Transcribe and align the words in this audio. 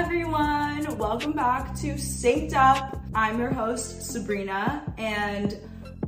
everyone. 0.00 0.96
Welcome 0.96 1.32
back 1.32 1.74
to 1.80 1.92
Synced 1.92 2.54
Up. 2.54 2.98
I'm 3.14 3.38
your 3.38 3.52
host, 3.52 4.00
Sabrina, 4.00 4.82
and 4.96 5.58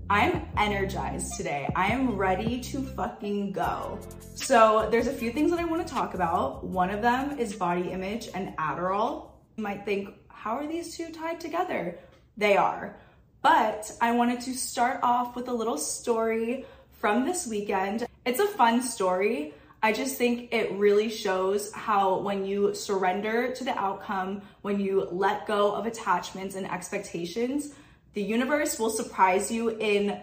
I'm 0.08 0.48
energized 0.56 1.36
today. 1.36 1.68
I 1.76 1.88
am 1.88 2.16
ready 2.16 2.58
to 2.58 2.82
fucking 2.82 3.52
go. 3.52 3.98
So, 4.34 4.88
there's 4.90 5.08
a 5.08 5.12
few 5.12 5.30
things 5.30 5.50
that 5.50 5.60
I 5.60 5.64
want 5.64 5.86
to 5.86 5.92
talk 5.92 6.14
about. 6.14 6.64
One 6.64 6.88
of 6.88 7.02
them 7.02 7.38
is 7.38 7.54
body 7.54 7.90
image 7.90 8.30
and 8.34 8.56
Adderall. 8.56 9.32
You 9.56 9.64
might 9.64 9.84
think, 9.84 10.08
how 10.28 10.52
are 10.52 10.66
these 10.66 10.96
two 10.96 11.10
tied 11.10 11.38
together? 11.38 11.98
They 12.38 12.56
are. 12.56 12.96
But 13.42 13.92
I 14.00 14.12
wanted 14.12 14.40
to 14.40 14.54
start 14.54 15.00
off 15.02 15.36
with 15.36 15.48
a 15.48 15.52
little 15.52 15.76
story 15.76 16.64
from 16.92 17.26
this 17.26 17.46
weekend. 17.46 18.06
It's 18.24 18.40
a 18.40 18.46
fun 18.46 18.80
story. 18.80 19.52
I 19.84 19.92
just 19.92 20.16
think 20.16 20.52
it 20.52 20.72
really 20.72 21.10
shows 21.10 21.72
how 21.72 22.18
when 22.18 22.44
you 22.44 22.72
surrender 22.72 23.52
to 23.52 23.64
the 23.64 23.76
outcome, 23.76 24.42
when 24.62 24.78
you 24.78 25.08
let 25.10 25.46
go 25.46 25.74
of 25.74 25.86
attachments 25.86 26.54
and 26.54 26.70
expectations, 26.70 27.74
the 28.14 28.22
universe 28.22 28.78
will 28.78 28.90
surprise 28.90 29.50
you 29.50 29.70
in 29.70 30.20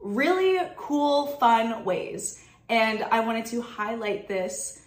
really 0.00 0.64
cool, 0.76 1.26
fun 1.38 1.84
ways. 1.84 2.40
And 2.68 3.02
I 3.10 3.20
wanted 3.20 3.46
to 3.46 3.60
highlight 3.60 4.28
this 4.28 4.82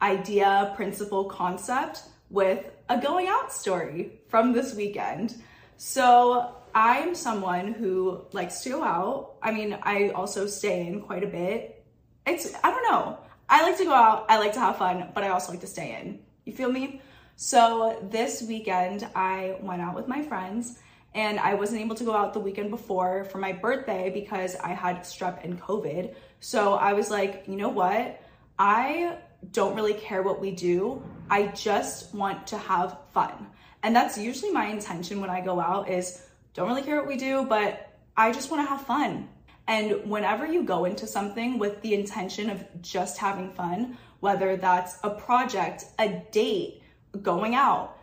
idea, 0.00 0.72
principle, 0.74 1.26
concept 1.26 2.02
with 2.30 2.68
a 2.88 3.00
going 3.00 3.28
out 3.28 3.52
story 3.52 4.20
from 4.26 4.52
this 4.52 4.74
weekend. 4.74 5.40
So 5.76 6.56
I'm 6.74 7.14
someone 7.14 7.72
who 7.72 8.24
likes 8.32 8.62
to 8.62 8.70
go 8.70 8.82
out. 8.82 9.34
I 9.40 9.52
mean, 9.52 9.78
I 9.82 10.08
also 10.08 10.46
stay 10.46 10.86
in 10.86 11.02
quite 11.02 11.22
a 11.22 11.28
bit. 11.28 11.84
It's, 12.26 12.52
I 12.64 12.70
don't 12.70 12.90
know. 12.90 13.18
I 13.52 13.60
like 13.64 13.76
to 13.76 13.84
go 13.84 13.92
out, 13.92 14.24
I 14.30 14.38
like 14.38 14.54
to 14.54 14.60
have 14.60 14.78
fun, 14.78 15.10
but 15.14 15.24
I 15.24 15.28
also 15.28 15.52
like 15.52 15.60
to 15.60 15.66
stay 15.66 16.00
in. 16.00 16.20
You 16.46 16.54
feel 16.54 16.72
me? 16.72 17.02
So 17.36 17.98
this 18.10 18.40
weekend, 18.40 19.06
I 19.14 19.58
went 19.60 19.82
out 19.82 19.94
with 19.94 20.08
my 20.08 20.22
friends 20.22 20.78
and 21.14 21.38
I 21.38 21.52
wasn't 21.52 21.82
able 21.82 21.94
to 21.96 22.04
go 22.04 22.16
out 22.16 22.32
the 22.32 22.40
weekend 22.40 22.70
before 22.70 23.24
for 23.26 23.36
my 23.36 23.52
birthday 23.52 24.08
because 24.08 24.56
I 24.56 24.70
had 24.70 25.00
strep 25.00 25.44
and 25.44 25.60
COVID. 25.60 26.14
So 26.40 26.76
I 26.76 26.94
was 26.94 27.10
like, 27.10 27.44
you 27.46 27.56
know 27.56 27.68
what? 27.68 28.22
I 28.58 29.18
don't 29.50 29.76
really 29.76 29.94
care 29.94 30.22
what 30.22 30.40
we 30.40 30.52
do. 30.52 31.02
I 31.28 31.48
just 31.48 32.14
want 32.14 32.46
to 32.46 32.56
have 32.56 32.96
fun. 33.12 33.48
And 33.82 33.94
that's 33.94 34.16
usually 34.16 34.50
my 34.50 34.68
intention 34.68 35.20
when 35.20 35.28
I 35.28 35.42
go 35.42 35.60
out 35.60 35.90
is 35.90 36.22
don't 36.54 36.68
really 36.68 36.80
care 36.80 36.96
what 36.96 37.06
we 37.06 37.18
do, 37.18 37.44
but 37.44 37.98
I 38.16 38.32
just 38.32 38.50
want 38.50 38.66
to 38.66 38.70
have 38.70 38.86
fun. 38.86 39.28
And 39.66 40.10
whenever 40.10 40.46
you 40.46 40.64
go 40.64 40.84
into 40.84 41.06
something 41.06 41.58
with 41.58 41.80
the 41.82 41.94
intention 41.94 42.50
of 42.50 42.64
just 42.82 43.18
having 43.18 43.50
fun, 43.52 43.96
whether 44.20 44.56
that's 44.56 44.98
a 45.02 45.10
project, 45.10 45.84
a 45.98 46.22
date, 46.30 46.82
going 47.20 47.54
out, 47.54 47.98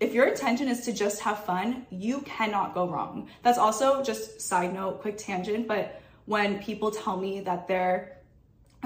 if 0.00 0.12
your 0.12 0.26
intention 0.26 0.68
is 0.68 0.84
to 0.86 0.92
just 0.92 1.20
have 1.20 1.44
fun, 1.44 1.86
you 1.90 2.22
cannot 2.22 2.74
go 2.74 2.88
wrong. 2.88 3.28
That's 3.42 3.58
also 3.58 4.02
just 4.02 4.40
side 4.40 4.74
note, 4.74 5.00
quick 5.00 5.16
tangent, 5.16 5.68
but 5.68 6.02
when 6.26 6.60
people 6.60 6.90
tell 6.90 7.16
me 7.16 7.40
that 7.40 7.68
they're 7.68 8.18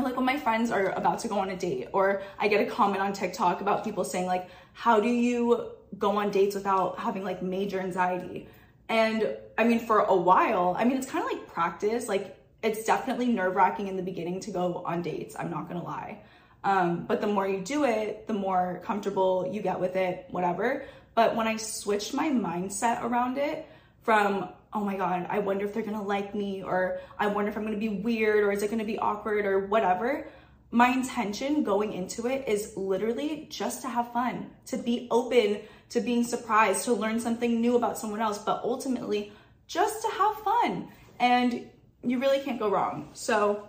like 0.03 0.15
when 0.15 0.27
my 0.27 0.37
friends 0.37 0.71
are 0.71 0.91
about 0.91 1.19
to 1.21 1.29
go 1.29 1.39
on 1.39 1.49
a 1.49 1.57
date 1.57 1.89
or 1.93 2.23
I 2.39 2.49
get 2.49 2.61
a 2.61 2.71
comment 2.71 3.01
on 3.01 3.15
TikTok 3.15 3.62
about 3.62 3.83
people 3.83 4.05
saying 4.05 4.27
like 4.27 4.51
how 4.75 5.01
do 5.01 5.09
you 5.09 5.71
go 5.99 6.19
on 6.19 6.31
dates 6.31 6.55
without 6.55 6.99
having 6.99 7.25
like 7.25 7.43
major 7.43 7.81
anxiety? 7.81 8.47
And 8.89 9.37
I 9.59 9.65
mean, 9.65 9.81
for 9.81 10.01
a 10.01 10.17
while, 10.17 10.77
I 10.79 10.84
mean, 10.84 10.97
it's 10.97 11.11
kind 11.11 11.25
of 11.25 11.31
like 11.31 11.47
practice. 11.48 12.09
Like, 12.09 12.37
it's 12.62 12.84
definitely 12.84 13.27
nerve 13.27 13.55
wracking 13.55 13.89
in 13.89 13.97
the 13.97 14.03
beginning 14.03 14.41
to 14.41 14.51
go 14.51 14.83
on 14.87 15.03
dates. 15.03 15.37
I'm 15.39 15.51
not 15.51 15.69
gonna 15.69 15.84
lie. 15.84 16.20
Um, 16.65 17.05
but 17.06 17.20
the 17.20 17.27
more 17.27 17.47
you 17.47 17.61
do 17.61 17.84
it, 17.84 18.27
the 18.27 18.34
more 18.34 18.83
comfortable 18.84 19.48
you 19.53 19.62
get 19.62 19.78
with 19.78 19.95
it, 19.97 20.27
whatever. 20.31 20.84
But 21.15 21.37
when 21.37 21.47
I 21.47 21.56
switched 21.56 22.12
my 22.12 22.28
mindset 22.28 23.03
around 23.03 23.39
it 23.39 23.67
from, 24.03 24.48
oh 24.73 24.84
my 24.84 24.97
God, 24.97 25.27
I 25.31 25.39
wonder 25.39 25.65
if 25.65 25.73
they're 25.73 25.83
gonna 25.83 26.03
like 26.03 26.34
me, 26.34 26.62
or 26.62 27.00
I 27.19 27.28
wonder 27.28 27.50
if 27.50 27.56
I'm 27.56 27.65
gonna 27.65 27.77
be 27.77 27.89
weird, 27.89 28.43
or 28.44 28.53
is 28.53 28.62
it 28.62 28.71
gonna 28.71 28.84
be 28.84 28.99
awkward, 28.99 29.47
or 29.47 29.66
whatever, 29.66 30.27
my 30.71 30.89
intention 30.89 31.62
going 31.62 31.93
into 31.93 32.27
it 32.27 32.47
is 32.49 32.77
literally 32.77 33.47
just 33.49 33.83
to 33.83 33.89
have 33.89 34.12
fun, 34.12 34.50
to 34.66 34.77
be 34.77 35.06
open 35.10 35.60
to 35.91 36.00
being 36.00 36.24
surprised, 36.24 36.84
to 36.84 36.92
learn 36.92 37.20
something 37.20 37.60
new 37.60 37.76
about 37.76 37.98
someone 37.98 38.20
else, 38.20 38.38
but 38.38 38.60
ultimately 38.64 39.32
just 39.66 40.02
to 40.02 40.08
have 40.08 40.36
fun. 40.36 40.88
And 41.19 41.69
you 42.02 42.19
really 42.20 42.41
can't 42.41 42.58
go 42.58 42.70
wrong. 42.70 43.10
So 43.12 43.69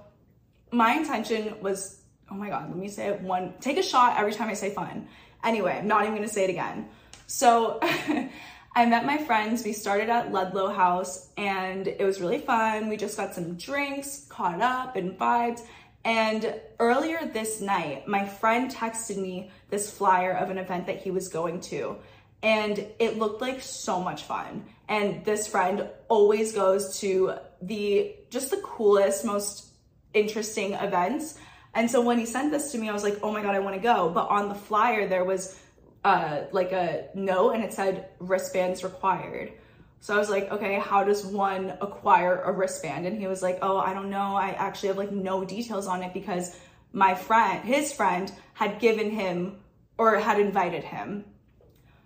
my 0.71 0.93
intention 0.93 1.55
was, 1.61 2.01
oh 2.29 2.35
my 2.35 2.49
God, 2.49 2.69
let 2.69 2.77
me 2.77 2.87
say 2.87 3.07
it 3.07 3.21
one, 3.21 3.53
take 3.59 3.77
a 3.77 3.83
shot 3.83 4.19
every 4.19 4.33
time 4.33 4.49
I 4.49 4.53
say 4.53 4.73
fun. 4.73 5.07
Anyway, 5.43 5.77
I'm 5.79 5.87
not 5.87 6.03
even 6.03 6.15
gonna 6.15 6.27
say 6.27 6.43
it 6.43 6.49
again. 6.49 6.89
So 7.27 7.79
I 8.75 8.85
met 8.85 9.05
my 9.05 9.17
friends. 9.17 9.63
We 9.63 9.73
started 9.73 10.09
at 10.09 10.31
Ludlow 10.31 10.69
House 10.69 11.29
and 11.37 11.87
it 11.87 12.03
was 12.03 12.21
really 12.21 12.39
fun. 12.39 12.89
We 12.89 12.97
just 12.97 13.17
got 13.17 13.33
some 13.33 13.55
drinks, 13.55 14.25
caught 14.29 14.61
up 14.61 14.95
and 14.95 15.17
vibed. 15.17 15.61
And 16.03 16.53
earlier 16.79 17.19
this 17.25 17.59
night, 17.61 18.07
my 18.07 18.25
friend 18.25 18.71
texted 18.71 19.17
me 19.17 19.51
this 19.69 19.91
flyer 19.91 20.31
of 20.31 20.49
an 20.49 20.57
event 20.57 20.87
that 20.87 21.01
he 21.01 21.11
was 21.11 21.27
going 21.27 21.61
to. 21.61 21.97
And 22.41 22.85
it 22.99 23.17
looked 23.17 23.41
like 23.41 23.61
so 23.61 23.99
much 23.99 24.23
fun. 24.23 24.65
And 24.87 25.25
this 25.25 25.47
friend 25.47 25.89
always 26.07 26.53
goes 26.53 26.99
to 26.99 27.33
the 27.61 28.15
just 28.29 28.51
the 28.51 28.57
coolest, 28.57 29.25
most 29.25 29.67
interesting 30.13 30.73
events. 30.73 31.37
And 31.73 31.89
so 31.89 32.01
when 32.01 32.17
he 32.17 32.25
sent 32.25 32.51
this 32.51 32.71
to 32.71 32.77
me, 32.77 32.89
I 32.89 32.93
was 32.93 33.03
like, 33.03 33.19
oh 33.21 33.31
my 33.31 33.41
God, 33.41 33.55
I 33.55 33.59
want 33.59 33.75
to 33.75 33.81
go. 33.81 34.09
But 34.09 34.29
on 34.29 34.49
the 34.49 34.55
flyer, 34.55 35.07
there 35.07 35.25
was 35.25 35.59
uh, 36.03 36.43
like 36.51 36.71
a 36.71 37.09
note 37.15 37.51
and 37.51 37.63
it 37.63 37.73
said 37.73 38.09
wristbands 38.19 38.83
required. 38.83 39.51
So 39.99 40.15
I 40.15 40.17
was 40.17 40.29
like, 40.29 40.51
okay, 40.51 40.79
how 40.79 41.03
does 41.03 41.25
one 41.25 41.73
acquire 41.81 42.41
a 42.41 42.51
wristband? 42.51 43.05
And 43.05 43.19
he 43.19 43.27
was 43.27 43.41
like, 43.41 43.59
oh, 43.61 43.77
I 43.77 43.93
don't 43.93 44.09
know. 44.09 44.35
I 44.35 44.49
actually 44.49 44.89
have 44.89 44.97
like 44.97 45.11
no 45.11 45.43
details 45.43 45.87
on 45.87 46.03
it 46.03 46.13
because 46.13 46.55
my 46.93 47.15
friend, 47.15 47.63
his 47.65 47.91
friend, 47.91 48.31
had 48.53 48.79
given 48.79 49.11
him 49.11 49.57
or 49.97 50.15
had 50.17 50.39
invited 50.39 50.83
him. 50.83 51.25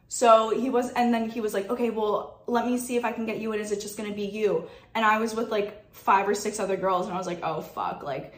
So 0.07 0.49
he 0.49 0.69
was, 0.69 0.91
and 0.91 1.13
then 1.13 1.29
he 1.29 1.39
was 1.39 1.53
like, 1.53 1.69
okay, 1.69 1.89
well, 1.89 2.41
let 2.47 2.65
me 2.65 2.77
see 2.77 2.97
if 2.97 3.05
I 3.05 3.13
can 3.13 3.25
get 3.25 3.39
you 3.39 3.53
in. 3.53 3.61
Is 3.61 3.71
it 3.71 3.79
just 3.79 3.97
gonna 3.97 4.13
be 4.13 4.25
you? 4.25 4.67
And 4.93 5.05
I 5.05 5.19
was 5.19 5.33
with 5.33 5.49
like 5.49 5.93
five 5.93 6.27
or 6.27 6.35
six 6.35 6.59
other 6.59 6.75
girls, 6.75 7.05
and 7.05 7.15
I 7.15 7.17
was 7.17 7.27
like, 7.27 7.39
oh 7.43 7.61
fuck, 7.61 8.03
like, 8.03 8.33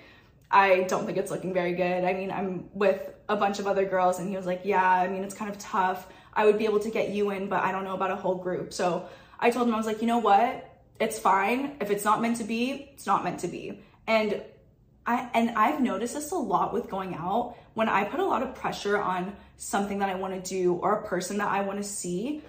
I 0.52 0.82
don't 0.84 1.08
think 1.08 1.18
it's 1.18 1.32
looking 1.32 1.52
very 1.52 1.74
good. 1.74 2.04
I 2.04 2.14
mean, 2.14 2.30
I'm 2.32 2.70
with 2.74 3.02
a 3.28 3.36
bunch 3.36 3.58
of 3.58 3.66
other 3.66 3.86
girls, 3.86 4.20
and 4.20 4.30
he 4.30 4.36
was 4.36 4.46
like, 4.46 4.62
yeah, 4.66 4.88
I 4.88 5.08
mean, 5.08 5.24
it's 5.24 5.34
kind 5.34 5.50
of 5.50 5.58
tough. 5.58 6.08
I 6.36 6.46
would 6.46 6.60
be 6.60 6.66
able 6.66 6.80
to 6.80 6.92
get 6.92 7.10
you 7.10 7.32
in, 7.32 7.50
but 7.50 7.64
I 7.64 7.72
don't 7.72 7.86
know 7.86 7.96
about 7.96 8.12
a 8.12 8.16
whole 8.16 8.36
group. 8.36 8.72
So 8.72 9.08
I 9.44 9.50
told 9.50 9.68
him, 9.68 9.74
I 9.74 9.78
was 9.78 9.86
like, 9.86 10.00
you 10.00 10.08
know 10.08 10.20
what? 10.20 10.70
It's 11.02 11.20
fine. 11.20 11.76
If 11.82 11.92
it's 11.92 12.06
not 12.06 12.22
meant 12.22 12.38
to 12.38 12.46
be, 12.46 12.90
it's 12.94 13.06
not 13.06 13.26
meant 13.26 13.42
to 13.42 13.50
be. 13.50 13.84
And 14.08 14.42
I 15.06 15.30
and 15.34 15.52
I've 15.58 15.82
noticed 15.82 16.14
this 16.14 16.32
a 16.32 16.36
lot 16.36 16.74
with 16.74 16.90
going 16.90 17.14
out. 17.16 17.58
When 17.74 17.90
I 17.90 18.06
put 18.06 18.22
a 18.22 18.26
lot 18.26 18.42
of 18.42 18.56
pressure 18.56 18.98
on 19.02 19.36
something 19.58 20.00
that 20.00 20.08
I 20.08 20.16
want 20.16 20.34
to 20.34 20.50
do 20.50 20.76
or 20.76 20.94
a 20.94 21.08
person 21.08 21.40
that 21.40 21.50
I 21.50 21.60
want 21.60 21.78
to 21.80 21.84
see, 21.84 22.42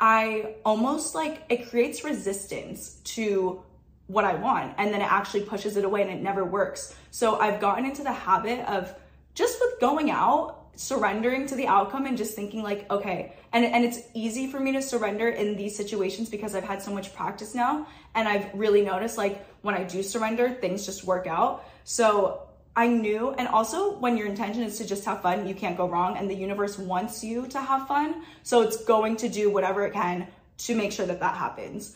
I 0.00 0.56
almost 0.64 1.14
like 1.14 1.44
it 1.48 1.70
creates 1.70 2.02
resistance 2.02 2.94
to 3.16 3.62
what 4.08 4.24
I 4.24 4.34
want 4.34 4.74
and 4.76 4.92
then 4.92 5.02
it 5.02 5.12
actually 5.12 5.42
pushes 5.42 5.76
it 5.76 5.84
away 5.84 6.02
and 6.02 6.10
it 6.10 6.20
never 6.20 6.44
works. 6.44 6.96
So 7.12 7.38
I've 7.38 7.60
gotten 7.60 7.84
into 7.84 8.02
the 8.02 8.12
habit 8.12 8.68
of 8.68 8.92
just 9.34 9.60
with 9.60 9.78
going 9.78 10.10
out 10.10 10.59
surrendering 10.80 11.44
to 11.44 11.54
the 11.56 11.66
outcome 11.66 12.06
and 12.06 12.16
just 12.16 12.34
thinking 12.34 12.62
like 12.62 12.90
okay 12.90 13.34
and 13.52 13.66
and 13.66 13.84
it's 13.84 13.98
easy 14.14 14.46
for 14.46 14.58
me 14.58 14.72
to 14.72 14.80
surrender 14.80 15.28
in 15.28 15.54
these 15.54 15.76
situations 15.76 16.30
because 16.30 16.54
I've 16.54 16.64
had 16.64 16.80
so 16.80 16.90
much 16.90 17.14
practice 17.14 17.54
now 17.54 17.86
and 18.14 18.26
I've 18.26 18.46
really 18.54 18.80
noticed 18.80 19.18
like 19.18 19.46
when 19.60 19.74
I 19.74 19.84
do 19.84 20.02
surrender 20.02 20.48
things 20.48 20.86
just 20.86 21.04
work 21.04 21.26
out. 21.26 21.66
So 21.84 22.48
I 22.74 22.86
knew 22.86 23.32
and 23.32 23.46
also 23.48 23.98
when 23.98 24.16
your 24.16 24.26
intention 24.26 24.62
is 24.62 24.78
to 24.78 24.86
just 24.86 25.04
have 25.04 25.20
fun 25.20 25.46
you 25.46 25.54
can't 25.54 25.76
go 25.76 25.86
wrong 25.86 26.16
and 26.16 26.30
the 26.30 26.34
universe 26.34 26.78
wants 26.78 27.22
you 27.22 27.46
to 27.48 27.60
have 27.60 27.86
fun. 27.86 28.22
So 28.42 28.62
it's 28.62 28.82
going 28.82 29.16
to 29.18 29.28
do 29.28 29.50
whatever 29.50 29.84
it 29.84 29.92
can 29.92 30.28
to 30.64 30.74
make 30.74 30.92
sure 30.92 31.04
that 31.04 31.20
that 31.20 31.36
happens. 31.36 31.94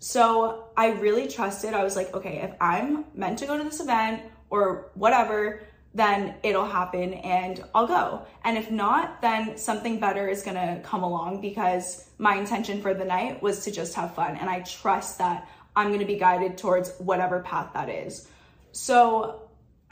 So 0.00 0.70
I 0.76 0.88
really 0.88 1.28
trusted 1.28 1.72
I 1.72 1.84
was 1.84 1.94
like 1.94 2.12
okay 2.12 2.38
if 2.38 2.52
I'm 2.60 3.04
meant 3.14 3.38
to 3.38 3.46
go 3.46 3.56
to 3.56 3.62
this 3.62 3.78
event 3.78 4.22
or 4.50 4.90
whatever 4.94 5.62
then 5.94 6.34
it'll 6.42 6.66
happen 6.66 7.14
and 7.14 7.64
I'll 7.74 7.86
go. 7.86 8.26
And 8.42 8.58
if 8.58 8.70
not, 8.70 9.22
then 9.22 9.56
something 9.56 10.00
better 10.00 10.28
is 10.28 10.42
gonna 10.42 10.80
come 10.82 11.04
along 11.04 11.40
because 11.40 12.08
my 12.18 12.36
intention 12.36 12.82
for 12.82 12.94
the 12.94 13.04
night 13.04 13.40
was 13.40 13.64
to 13.64 13.70
just 13.70 13.94
have 13.94 14.14
fun. 14.14 14.36
And 14.36 14.50
I 14.50 14.60
trust 14.60 15.18
that 15.18 15.48
I'm 15.76 15.92
gonna 15.92 16.04
be 16.04 16.18
guided 16.18 16.58
towards 16.58 16.92
whatever 16.98 17.40
path 17.40 17.70
that 17.74 17.88
is. 17.88 18.28
So, 18.72 19.42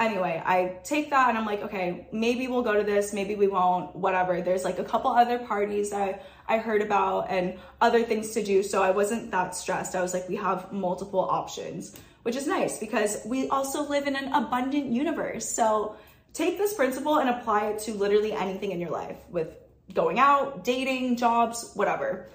anyway, 0.00 0.43
I 0.44 0.78
take 0.82 1.10
that 1.10 1.28
and 1.28 1.38
I'm 1.38 1.46
like, 1.46 1.62
okay, 1.62 2.08
maybe 2.10 2.48
we'll 2.48 2.62
go 2.62 2.75
to 2.75 2.82
this, 2.82 3.12
maybe 3.12 3.37
we 3.37 3.46
won't, 3.46 3.94
whatever. 3.94 4.40
There's 4.40 4.64
like 4.64 4.81
a 4.81 4.84
couple 4.84 5.12
other 5.12 5.38
parties 5.38 5.90
that 5.90 6.26
I 6.48 6.58
heard 6.58 6.82
about 6.82 7.31
and 7.31 7.58
other 7.81 8.02
things 8.02 8.32
to 8.32 8.43
do. 8.43 8.64
So 8.64 8.82
I 8.82 8.90
wasn't 8.90 9.31
that 9.31 9.55
stressed. 9.55 9.94
I 9.94 10.02
was 10.02 10.12
like, 10.12 10.28
we 10.28 10.34
have 10.37 10.72
multiple 10.72 11.20
options 11.20 11.96
which 12.22 12.36
is 12.36 12.46
nice 12.46 12.78
because 12.78 13.19
we 13.24 13.48
also 13.48 13.88
live 13.88 14.06
in 14.06 14.16
an 14.16 14.32
abundant 14.32 14.86
universe. 14.86 15.48
So 15.48 15.96
take 16.32 16.58
this 16.58 16.74
principle 16.74 17.19
and 17.19 17.28
apply 17.28 17.69
it 17.69 17.80
to 17.80 17.94
literally 17.94 18.32
anything 18.32 18.72
in 18.72 18.80
your 18.80 18.90
life 18.90 19.16
with 19.30 19.56
going 19.92 20.19
out, 20.19 20.64
dating, 20.64 21.16
jobs, 21.16 21.72
whatever. 21.74 22.28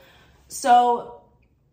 So 0.48 1.22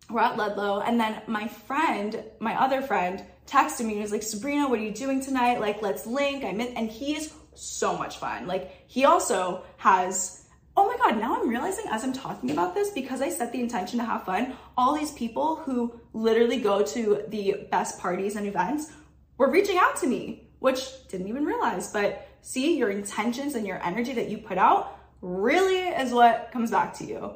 we're 0.09 0.21
at 0.21 0.37
Ludlow, 0.37 0.81
and 0.81 0.99
then 0.99 1.21
my 1.27 1.47
friend, 1.47 2.23
my 2.39 2.59
other 2.61 2.81
friend, 2.81 3.23
texted 3.47 3.85
me 3.85 3.93
and 3.93 4.01
was 4.01 4.11
like, 4.11 4.23
Sabrina, 4.23 4.67
what 4.67 4.79
are 4.79 4.83
you 4.83 4.93
doing 4.93 5.21
tonight? 5.23 5.59
Like, 5.59 5.81
let's 5.81 6.05
link. 6.05 6.43
I'm 6.43 6.59
in, 6.61 6.75
and 6.75 6.89
he's 6.89 7.33
so 7.53 7.97
much 7.97 8.17
fun. 8.17 8.47
Like, 8.47 8.71
he 8.87 9.05
also 9.05 9.63
has 9.77 10.44
oh 10.77 10.87
my 10.87 10.97
God, 10.97 11.19
now 11.19 11.35
I'm 11.35 11.47
realizing 11.47 11.85
as 11.89 12.03
I'm 12.03 12.13
talking 12.13 12.51
about 12.51 12.73
this, 12.73 12.89
because 12.89 13.21
I 13.21 13.29
set 13.29 13.51
the 13.51 13.61
intention 13.61 13.99
to 13.99 14.05
have 14.05 14.25
fun, 14.25 14.53
all 14.77 14.93
these 14.93 15.11
people 15.11 15.57
who 15.57 15.99
literally 16.13 16.59
go 16.59 16.83
to 16.83 17.23
the 17.29 17.67
best 17.71 17.99
parties 17.99 18.35
and 18.35 18.45
events 18.45 18.91
were 19.37 19.49
reaching 19.49 19.77
out 19.77 19.95
to 19.97 20.07
me, 20.07 20.49
which 20.59 21.07
didn't 21.07 21.27
even 21.27 21.45
realize. 21.45 21.91
But 21.91 22.27
see, 22.41 22.77
your 22.77 22.89
intentions 22.89 23.55
and 23.55 23.65
your 23.65 23.83
energy 23.85 24.13
that 24.13 24.29
you 24.29 24.37
put 24.37 24.57
out 24.57 24.99
really 25.21 25.87
is 25.87 26.11
what 26.11 26.49
comes 26.51 26.71
back 26.71 26.93
to 26.95 27.05
you. 27.05 27.35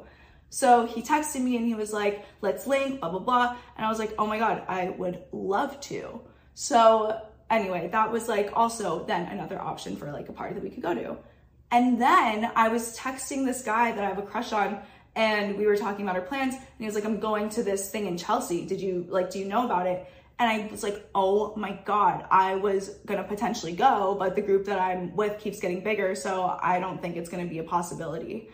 So 0.50 0.84
he 0.84 1.00
texted 1.00 1.40
me 1.40 1.56
and 1.56 1.66
he 1.66 1.74
was 1.74 1.92
like, 1.92 2.24
let's 2.40 2.66
link, 2.66 3.00
blah, 3.00 3.08
blah, 3.08 3.20
blah. 3.20 3.56
And 3.76 3.86
I 3.86 3.88
was 3.88 3.98
like, 3.98 4.12
oh 4.18 4.26
my 4.26 4.38
God, 4.38 4.62
I 4.68 4.90
would 4.90 5.22
love 5.32 5.80
to. 5.82 6.20
So 6.54 7.20
anyway, 7.48 7.88
that 7.92 8.10
was 8.10 8.28
like 8.28 8.50
also 8.54 9.04
then 9.04 9.26
another 9.26 9.60
option 9.60 9.96
for 9.96 10.10
like 10.12 10.28
a 10.28 10.32
party 10.32 10.54
that 10.54 10.62
we 10.62 10.70
could 10.70 10.82
go 10.82 10.94
to. 10.94 11.16
And 11.70 12.00
then 12.00 12.50
I 12.56 12.68
was 12.68 12.96
texting 12.96 13.44
this 13.44 13.62
guy 13.62 13.92
that 13.92 14.02
I 14.02 14.08
have 14.08 14.18
a 14.18 14.22
crush 14.22 14.52
on 14.52 14.80
and 15.14 15.56
we 15.56 15.66
were 15.66 15.76
talking 15.76 16.04
about 16.04 16.16
our 16.16 16.22
plans 16.22 16.54
and 16.54 16.64
he 16.78 16.86
was 16.86 16.94
like, 16.94 17.04
I'm 17.04 17.20
going 17.20 17.48
to 17.50 17.62
this 17.62 17.90
thing 17.90 18.06
in 18.06 18.16
Chelsea. 18.16 18.66
Did 18.66 18.80
you 18.80 19.06
like, 19.08 19.30
do 19.30 19.38
you 19.38 19.44
know 19.44 19.64
about 19.64 19.86
it? 19.86 20.06
And 20.38 20.48
I 20.48 20.68
was 20.70 20.82
like, 20.82 21.06
oh 21.14 21.54
my 21.56 21.78
God, 21.84 22.24
I 22.30 22.54
was 22.54 22.88
gonna 23.04 23.24
potentially 23.24 23.72
go, 23.72 24.16
but 24.18 24.34
the 24.34 24.42
group 24.42 24.64
that 24.66 24.80
I'm 24.80 25.14
with 25.14 25.38
keeps 25.38 25.60
getting 25.60 25.84
bigger. 25.84 26.14
So 26.14 26.58
I 26.60 26.80
don't 26.80 27.00
think 27.02 27.16
it's 27.16 27.28
gonna 27.28 27.46
be 27.46 27.58
a 27.58 27.64
possibility. 27.64 28.48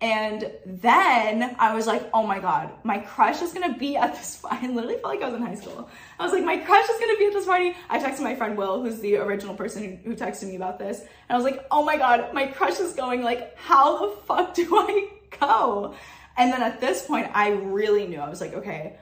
And 0.00 0.52
then 0.66 1.56
I 1.58 1.74
was 1.74 1.86
like, 1.86 2.10
oh 2.12 2.26
my 2.26 2.38
God, 2.38 2.70
my 2.82 2.98
crush 2.98 3.40
is 3.40 3.52
gonna 3.52 3.76
be 3.76 3.96
at 3.96 4.14
this 4.14 4.36
party. 4.36 4.58
I 4.66 4.70
literally 4.70 4.96
felt 4.96 5.14
like 5.14 5.22
I 5.22 5.26
was 5.26 5.34
in 5.34 5.42
high 5.42 5.54
school. 5.54 5.88
I 6.18 6.24
was 6.24 6.32
like, 6.32 6.44
my 6.44 6.58
crush 6.58 6.88
is 6.88 7.00
gonna 7.00 7.16
be 7.16 7.26
at 7.26 7.32
this 7.32 7.46
party. 7.46 7.74
I 7.88 7.98
texted 7.98 8.20
my 8.20 8.34
friend 8.34 8.56
Will, 8.56 8.82
who's 8.82 9.00
the 9.00 9.16
original 9.16 9.54
person 9.54 10.00
who, 10.04 10.14
texted 10.14 10.48
me 10.48 10.56
about 10.56 10.78
this. 10.78 11.00
And 11.00 11.08
I 11.30 11.36
was 11.36 11.44
like, 11.44 11.64
oh 11.70 11.84
my 11.84 11.96
God, 11.96 12.32
my 12.34 12.46
crush 12.46 12.78
is 12.80 12.92
going. 12.94 13.22
Like, 13.22 13.56
how 13.56 14.06
the 14.06 14.16
fuck 14.22 14.54
do 14.54 14.68
I 14.76 15.08
go? 15.40 15.94
And 16.36 16.52
then 16.52 16.62
at 16.62 16.80
this 16.80 17.06
point, 17.06 17.30
I 17.32 17.50
really 17.50 18.06
knew. 18.06 18.18
I 18.18 18.28
was 18.28 18.40
like, 18.40 18.54
okay, 18.54 18.98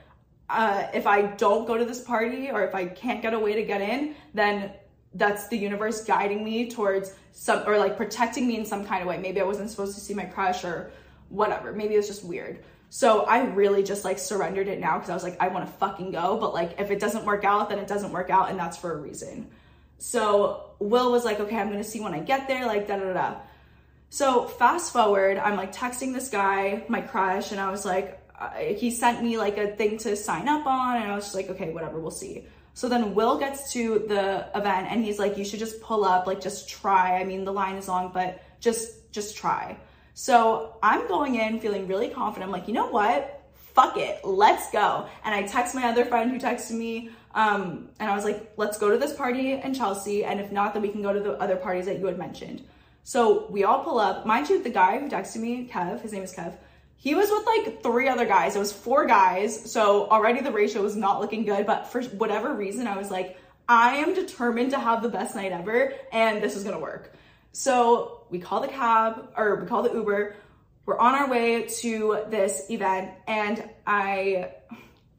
uh, 0.49 0.87
if 0.93 1.07
I 1.07 1.23
don't 1.23 1.65
go 1.65 1.77
to 1.77 1.85
this 1.85 2.01
party 2.01 2.51
or 2.51 2.63
if 2.63 2.75
I 2.75 2.85
can't 2.85 3.21
get 3.21 3.33
a 3.33 3.39
way 3.39 3.53
to 3.55 3.63
get 3.63 3.81
in, 3.81 4.15
then 4.33 4.71
that's 5.15 5.47
the 5.47 5.57
universe 5.57 6.03
guiding 6.03 6.43
me 6.43 6.69
towards 6.69 7.13
some 7.31 7.67
or 7.67 7.77
like 7.77 7.97
protecting 7.97 8.47
me 8.47 8.57
in 8.57 8.65
some 8.65 8.85
kind 8.85 9.01
of 9.01 9.07
way. 9.07 9.17
Maybe 9.17 9.41
I 9.41 9.43
wasn't 9.43 9.69
supposed 9.69 9.95
to 9.95 10.01
see 10.01 10.13
my 10.13 10.25
crush 10.25 10.63
or 10.63 10.91
whatever. 11.29 11.71
Maybe 11.71 11.93
it 11.93 11.97
was 11.97 12.07
just 12.07 12.23
weird. 12.23 12.63
So 12.89 13.21
I 13.21 13.45
really 13.45 13.81
just 13.81 14.05
like 14.05 14.19
surrendered 14.19 14.67
it 14.67 14.79
now 14.79 14.95
because 14.95 15.09
I 15.09 15.15
was 15.15 15.23
like, 15.23 15.37
I 15.39 15.47
want 15.47 15.65
to 15.65 15.71
fucking 15.73 16.11
go. 16.11 16.37
But 16.37 16.53
like, 16.53 16.79
if 16.79 16.91
it 16.91 16.99
doesn't 16.99 17.25
work 17.25 17.43
out, 17.43 17.69
then 17.69 17.79
it 17.79 17.87
doesn't 17.87 18.11
work 18.11 18.29
out, 18.29 18.51
and 18.51 18.59
that's 18.59 18.77
for 18.77 18.93
a 18.93 18.97
reason. 18.97 19.49
So 19.97 20.69
Will 20.77 21.11
was 21.11 21.25
like, 21.25 21.39
okay, 21.39 21.57
I'm 21.57 21.69
gonna 21.69 21.83
see 21.83 22.01
when 22.01 22.13
I 22.13 22.19
get 22.19 22.47
there, 22.47 22.67
like 22.67 22.87
da 22.87 22.97
da 22.97 23.13
da. 23.13 23.35
So 24.09 24.45
fast 24.45 24.93
forward, 24.93 25.39
I'm 25.39 25.55
like 25.55 25.73
texting 25.73 26.13
this 26.13 26.29
guy, 26.29 26.83
my 26.87 27.01
crush, 27.01 27.51
and 27.51 27.59
I 27.59 27.71
was 27.71 27.83
like, 27.83 28.19
uh, 28.39 28.51
he 28.51 28.91
sent 28.91 29.23
me 29.23 29.39
like 29.39 29.57
a 29.57 29.75
thing 29.75 29.97
to 29.99 30.15
sign 30.15 30.47
up 30.47 30.67
on, 30.67 30.97
and 30.97 31.11
I 31.11 31.15
was 31.15 31.23
just 31.23 31.35
like, 31.35 31.49
okay, 31.49 31.71
whatever, 31.71 31.99
we'll 31.99 32.11
see. 32.11 32.45
So 32.73 32.89
then 32.89 33.13
Will 33.13 33.37
gets 33.37 33.71
to 33.73 34.05
the 34.07 34.47
event 34.55 34.87
and 34.89 35.03
he's 35.03 35.19
like, 35.19 35.37
you 35.37 35.45
should 35.45 35.59
just 35.59 35.81
pull 35.81 36.03
up, 36.05 36.25
like 36.25 36.41
just 36.41 36.69
try. 36.69 37.19
I 37.19 37.23
mean, 37.23 37.45
the 37.45 37.53
line 37.53 37.75
is 37.75 37.87
long, 37.87 38.11
but 38.13 38.41
just 38.59 39.11
just 39.11 39.37
try. 39.37 39.77
So 40.15 40.75
I'm 40.81 41.07
going 41.07 41.35
in 41.35 41.59
feeling 41.59 41.87
really 41.87 42.09
confident. 42.09 42.49
I'm 42.49 42.51
like, 42.51 42.67
you 42.67 42.73
know 42.73 42.87
what? 42.87 43.41
Fuck 43.53 43.97
it, 43.97 44.23
let's 44.23 44.69
go. 44.71 45.07
And 45.23 45.33
I 45.33 45.43
text 45.43 45.73
my 45.73 45.85
other 45.85 46.05
friend 46.05 46.29
who 46.29 46.39
texted 46.39 46.71
me, 46.73 47.09
um, 47.33 47.89
and 47.99 48.07
I 48.07 48.15
was 48.15 48.23
like, 48.23 48.53
let's 48.55 48.77
go 48.77 48.91
to 48.91 48.97
this 48.97 49.15
party 49.15 49.53
in 49.53 49.73
Chelsea, 49.73 50.23
and 50.23 50.39
if 50.39 50.51
not, 50.51 50.73
then 50.73 50.83
we 50.83 50.89
can 50.89 51.01
go 51.01 51.11
to 51.11 51.19
the 51.19 51.33
other 51.39 51.55
parties 51.55 51.85
that 51.87 51.97
you 51.97 52.05
had 52.05 52.19
mentioned. 52.19 52.63
So 53.03 53.47
we 53.49 53.63
all 53.63 53.83
pull 53.83 53.97
up. 53.97 54.27
Mind 54.27 54.47
you, 54.49 54.61
the 54.61 54.69
guy 54.69 54.99
who 54.99 55.09
texted 55.09 55.37
me, 55.37 55.67
Kev, 55.67 56.01
his 56.01 56.11
name 56.11 56.21
is 56.21 56.35
Kev, 56.35 56.53
he 57.03 57.15
was 57.15 57.29
with 57.29 57.45
like 57.45 57.83
three 57.83 58.07
other 58.07 58.25
guys. 58.25 58.55
It 58.55 58.59
was 58.59 58.71
four 58.71 59.05
guys. 59.05 59.69
So 59.69 60.07
already 60.07 60.39
the 60.39 60.53
ratio 60.53 60.81
was 60.81 60.95
not 60.95 61.19
looking 61.19 61.43
good. 61.43 61.65
But 61.65 61.87
for 61.87 62.01
whatever 62.01 62.53
reason, 62.53 62.87
I 62.87 62.95
was 62.95 63.11
like, 63.11 63.37
I 63.67 63.97
am 63.97 64.13
determined 64.13 64.71
to 64.71 64.79
have 64.79 65.03
the 65.03 65.09
best 65.09 65.35
night 65.35 65.51
ever 65.51 65.91
and 66.13 66.41
this 66.41 66.55
is 66.55 66.63
gonna 66.63 66.79
work. 66.79 67.13
So 67.51 68.21
we 68.29 68.39
call 68.39 68.61
the 68.61 68.69
cab 68.69 69.33
or 69.35 69.57
we 69.57 69.67
call 69.67 69.83
the 69.83 69.91
Uber. 69.91 70.37
We're 70.85 70.97
on 70.97 71.13
our 71.13 71.29
way 71.29 71.63
to 71.81 72.23
this 72.29 72.67
event 72.69 73.11
and 73.27 73.69
I, 73.85 74.51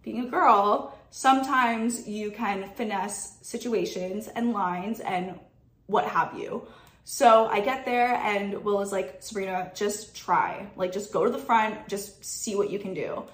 being 0.03 0.21
a 0.21 0.29
girl, 0.31 0.99
sometimes 1.11 2.09
you 2.09 2.31
can 2.31 2.71
finesse 2.77 3.37
situations 3.43 4.29
and 4.29 4.55
lines 4.55 5.01
and 5.01 5.39
what 5.85 6.07
have 6.07 6.33
you. 6.39 6.67
So 7.05 7.47
I 7.47 7.61
get 7.61 7.85
there 7.85 8.15
and 8.15 8.65
Will 8.65 8.81
is 8.81 8.91
like, 8.91 9.23
Sabrina, 9.23 9.71
just 9.75 10.17
try. 10.17 10.67
Like, 10.75 10.93
just 10.93 11.13
go 11.13 11.25
to 11.25 11.31
the 11.31 11.39
front, 11.39 11.87
just 11.87 12.25
see 12.25 12.57
what 12.57 12.71
you 12.71 12.79
can 12.79 12.95
do. 12.95 13.25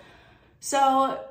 So 0.58 1.24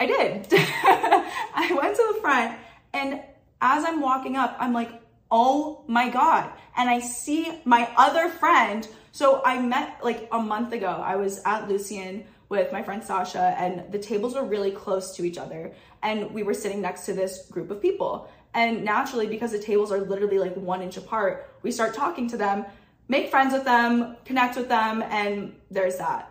I 0.00 0.06
did. 0.06 0.48
I 0.52 1.78
went 1.80 1.94
to 1.96 2.12
the 2.14 2.20
front 2.20 2.58
and 2.94 3.20
as 3.60 3.84
I'm 3.84 4.00
walking 4.00 4.36
up, 4.36 4.56
I'm 4.58 4.72
like, 4.72 4.90
oh 5.30 5.84
my 5.86 6.08
God. 6.10 6.50
And 6.76 6.88
I 6.88 7.00
see 7.00 7.60
my 7.64 7.88
other 7.96 8.28
friend. 8.28 8.88
So 9.12 9.42
I 9.44 9.60
met 9.60 9.98
like 10.02 10.28
a 10.32 10.38
month 10.38 10.72
ago, 10.72 10.88
I 10.88 11.16
was 11.16 11.40
at 11.44 11.68
Lucian 11.68 12.24
with 12.48 12.72
my 12.72 12.82
friend 12.82 13.02
Sasha 13.02 13.54
and 13.58 13.90
the 13.92 13.98
tables 13.98 14.34
were 14.34 14.44
really 14.44 14.70
close 14.70 15.16
to 15.16 15.24
each 15.24 15.38
other. 15.38 15.72
And 16.02 16.32
we 16.32 16.42
were 16.42 16.54
sitting 16.54 16.82
next 16.82 17.06
to 17.06 17.12
this 17.12 17.46
group 17.50 17.70
of 17.70 17.80
people. 17.80 18.28
And 18.54 18.84
naturally, 18.84 19.26
because 19.26 19.52
the 19.52 19.58
tables 19.58 19.90
are 19.90 20.00
literally 20.00 20.38
like 20.38 20.54
one 20.56 20.82
inch 20.82 20.96
apart, 20.96 21.48
we 21.62 21.70
start 21.70 21.94
talking 21.94 22.28
to 22.28 22.36
them, 22.36 22.66
make 23.08 23.30
friends 23.30 23.52
with 23.52 23.64
them, 23.64 24.16
connect 24.24 24.56
with 24.56 24.68
them, 24.68 25.02
and 25.02 25.54
there's 25.70 25.98
that. 25.98 26.30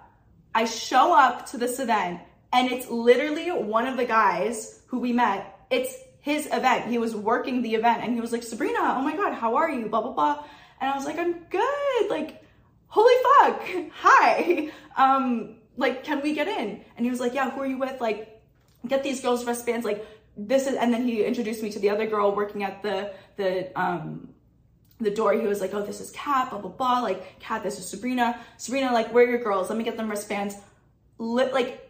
I 0.54 0.66
show 0.66 1.18
up 1.18 1.48
to 1.48 1.58
this 1.58 1.80
event 1.80 2.22
and 2.54 2.72
it's 2.72 2.90
literally 2.90 3.50
one 3.50 3.88
of 3.88 3.98
the 3.98 4.06
guys 4.06 4.82
who 4.88 5.00
we 5.00 5.14
met. 5.14 5.66
It's 5.70 5.96
his 6.20 6.48
event. 6.48 6.88
He 6.88 6.98
was 6.98 7.16
working 7.16 7.62
the 7.62 7.76
event 7.76 8.04
and 8.04 8.14
he 8.14 8.22
was 8.22 8.32
like, 8.32 8.44
Sabrina, 8.44 8.80
oh 8.98 9.02
my 9.02 9.16
God, 9.16 9.34
how 9.34 9.56
are 9.56 9.70
you? 9.70 9.88
Blah, 9.88 10.02
blah, 10.02 10.12
blah. 10.12 10.44
And 10.80 10.92
I 10.92 10.96
was 10.96 11.06
like, 11.06 11.18
I'm 11.18 11.40
good. 11.50 12.10
Like, 12.10 12.44
holy 12.88 13.16
fuck. 13.40 13.64
Hi. 13.94 14.72
Um, 14.98 15.56
like, 15.78 16.04
can 16.04 16.22
we 16.22 16.34
get 16.34 16.50
in? 16.50 16.82
And 16.98 17.06
he 17.06 17.10
was 17.10 17.22
like, 17.22 17.34
yeah, 17.34 17.50
who 17.50 17.62
are 17.62 17.66
you 17.66 17.78
with? 17.78 18.02
Like, 18.02 18.42
get 18.86 19.04
these 19.04 19.22
girls 19.22 19.46
wristbands. 19.46 19.86
Like, 19.86 20.06
this 20.48 20.68
is, 20.68 20.76
and 20.76 20.94
then 20.94 21.06
he 21.08 21.24
introduced 21.24 21.62
me 21.64 21.72
to 21.72 21.80
the 21.80 21.90
other 21.90 22.08
girl 22.08 22.36
working 22.36 22.64
at 22.64 22.82
the, 22.82 23.14
the, 23.38 23.80
um, 23.80 24.30
the 25.00 25.12
door. 25.12 25.34
He 25.34 25.48
was 25.48 25.62
like, 25.62 25.74
oh, 25.74 25.84
this 25.86 26.00
is 26.00 26.12
Kat, 26.12 26.50
blah, 26.50 26.60
blah, 26.60 26.72
blah. 26.72 27.00
Like, 27.00 27.40
Kat, 27.40 27.64
this 27.64 27.80
is 27.80 27.88
Sabrina. 27.88 28.40
Sabrina, 28.58 28.92
like, 28.94 29.14
where 29.14 29.26
are 29.26 29.30
your 29.30 29.44
girls? 29.44 29.70
Let 29.70 29.78
me 29.78 29.84
get 29.84 29.98
them 29.98 30.10
wristbands. 30.10 30.56
Lit, 31.18 31.54
like, 31.54 31.90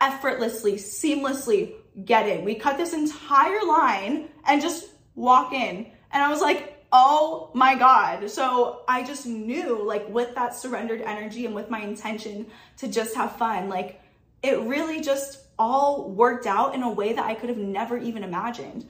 effortlessly, 0.00 0.74
seamlessly 0.74 1.74
get 2.04 2.28
in. 2.28 2.44
We 2.44 2.54
cut 2.54 2.76
this 2.76 2.92
entire 2.92 3.64
line 3.66 4.28
and 4.46 4.60
just 4.60 4.86
walk 5.14 5.52
in. 5.52 5.86
And 6.10 6.22
I 6.22 6.30
was 6.30 6.40
like, 6.40 6.84
oh 6.92 7.50
my 7.54 7.74
God. 7.74 8.30
So 8.30 8.82
I 8.86 9.02
just 9.02 9.26
knew, 9.26 9.82
like, 9.82 10.08
with 10.08 10.34
that 10.34 10.54
surrendered 10.54 11.00
energy 11.00 11.46
and 11.46 11.54
with 11.54 11.70
my 11.70 11.80
intention 11.80 12.46
to 12.78 12.88
just 12.88 13.14
have 13.14 13.36
fun, 13.36 13.68
like, 13.68 14.00
it 14.42 14.60
really 14.60 15.00
just 15.00 15.38
all 15.58 16.10
worked 16.10 16.46
out 16.46 16.74
in 16.74 16.82
a 16.82 16.90
way 16.90 17.12
that 17.12 17.24
I 17.24 17.34
could 17.34 17.48
have 17.48 17.58
never 17.58 17.96
even 17.96 18.24
imagined. 18.24 18.86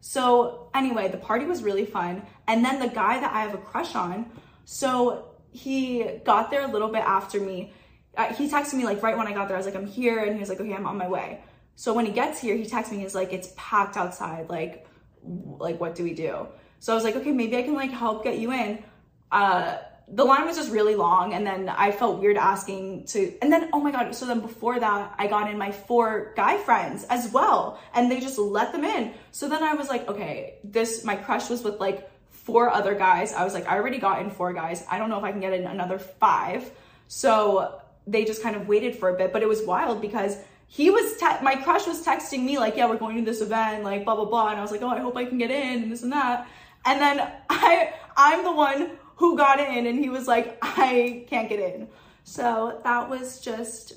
So, 0.00 0.70
anyway, 0.74 1.08
the 1.08 1.16
party 1.16 1.46
was 1.46 1.62
really 1.62 1.86
fun. 1.86 2.22
And 2.46 2.64
then 2.64 2.78
the 2.78 2.88
guy 2.88 3.18
that 3.20 3.32
I 3.32 3.40
have 3.40 3.54
a 3.54 3.58
crush 3.58 3.94
on, 3.94 4.30
so 4.64 5.36
he 5.50 6.04
got 6.24 6.50
there 6.50 6.62
a 6.62 6.70
little 6.70 6.88
bit 6.88 7.02
after 7.02 7.40
me. 7.40 7.72
Uh, 8.16 8.32
he 8.32 8.48
texted 8.48 8.74
me 8.74 8.84
like 8.84 9.02
right 9.02 9.16
when 9.16 9.26
I 9.26 9.32
got 9.32 9.48
there. 9.48 9.56
I 9.56 9.58
was 9.58 9.66
like, 9.66 9.76
I'm 9.76 9.86
here. 9.86 10.24
And 10.24 10.34
he 10.34 10.40
was 10.40 10.48
like, 10.48 10.60
okay, 10.60 10.74
I'm 10.74 10.86
on 10.86 10.96
my 10.96 11.08
way. 11.08 11.40
So 11.76 11.92
when 11.92 12.06
he 12.06 12.12
gets 12.12 12.40
here, 12.40 12.56
he 12.56 12.64
texts 12.64 12.92
me. 12.92 13.00
He's 13.00 13.14
like, 13.14 13.32
it's 13.32 13.52
packed 13.56 13.96
outside. 13.96 14.48
Like, 14.48 14.86
like 15.22 15.80
what 15.80 15.94
do 15.94 16.04
we 16.04 16.14
do? 16.14 16.46
So 16.78 16.92
I 16.92 16.94
was 16.94 17.04
like, 17.04 17.16
okay, 17.16 17.32
maybe 17.32 17.56
I 17.56 17.62
can 17.62 17.74
like 17.74 17.90
help 17.90 18.24
get 18.24 18.38
you 18.38 18.52
in. 18.52 18.82
Uh, 19.30 19.78
the 20.08 20.24
line 20.24 20.46
was 20.46 20.56
just 20.56 20.70
really 20.70 20.94
long 20.94 21.34
and 21.34 21.44
then 21.44 21.68
I 21.68 21.90
felt 21.90 22.20
weird 22.20 22.36
asking 22.36 23.06
to 23.06 23.34
and 23.42 23.52
then 23.52 23.70
oh 23.72 23.80
my 23.80 23.90
god 23.90 24.14
so 24.14 24.24
then 24.24 24.38
before 24.40 24.78
that 24.78 25.14
I 25.18 25.26
got 25.26 25.50
in 25.50 25.58
my 25.58 25.72
four 25.72 26.32
guy 26.36 26.58
friends 26.58 27.04
as 27.04 27.32
well 27.32 27.80
and 27.92 28.10
they 28.10 28.20
just 28.20 28.38
let 28.38 28.72
them 28.72 28.84
in. 28.84 29.14
So 29.32 29.48
then 29.48 29.64
I 29.64 29.74
was 29.74 29.88
like 29.88 30.08
okay 30.08 30.58
this 30.62 31.02
my 31.02 31.16
crush 31.16 31.50
was 31.50 31.64
with 31.64 31.80
like 31.80 32.08
four 32.30 32.70
other 32.70 32.94
guys. 32.94 33.32
I 33.32 33.42
was 33.42 33.52
like 33.52 33.66
I 33.66 33.76
already 33.76 33.98
got 33.98 34.20
in 34.22 34.30
four 34.30 34.52
guys. 34.52 34.84
I 34.88 34.98
don't 34.98 35.10
know 35.10 35.18
if 35.18 35.24
I 35.24 35.32
can 35.32 35.40
get 35.40 35.52
in 35.52 35.66
another 35.66 35.98
five. 35.98 36.70
So 37.08 37.80
they 38.06 38.24
just 38.24 38.44
kind 38.44 38.54
of 38.54 38.68
waited 38.68 38.94
for 38.94 39.08
a 39.08 39.18
bit 39.18 39.32
but 39.32 39.42
it 39.42 39.48
was 39.48 39.64
wild 39.64 40.00
because 40.00 40.36
he 40.68 40.90
was 40.90 41.16
te- 41.16 41.42
my 41.42 41.56
crush 41.56 41.84
was 41.84 42.04
texting 42.04 42.44
me 42.44 42.58
like 42.58 42.76
yeah 42.76 42.88
we're 42.88 42.96
going 42.96 43.16
to 43.16 43.24
this 43.24 43.40
event 43.40 43.82
like 43.82 44.04
blah 44.04 44.14
blah 44.14 44.24
blah. 44.24 44.50
And 44.50 44.58
I 44.58 44.62
was 44.62 44.70
like 44.70 44.82
oh 44.82 44.88
I 44.88 45.00
hope 45.00 45.16
I 45.16 45.24
can 45.24 45.38
get 45.38 45.50
in 45.50 45.82
and 45.82 45.90
this 45.90 46.04
and 46.04 46.12
that. 46.12 46.46
And 46.84 47.00
then 47.00 47.28
I 47.50 47.92
I'm 48.16 48.44
the 48.44 48.52
one 48.52 48.92
who 49.16 49.36
got 49.36 49.60
in? 49.60 49.86
And 49.86 49.98
he 49.98 50.08
was 50.08 50.26
like, 50.26 50.58
I 50.62 51.24
can't 51.28 51.48
get 51.48 51.58
in. 51.58 51.88
So 52.24 52.80
that 52.84 53.08
was 53.08 53.40
just, 53.40 53.94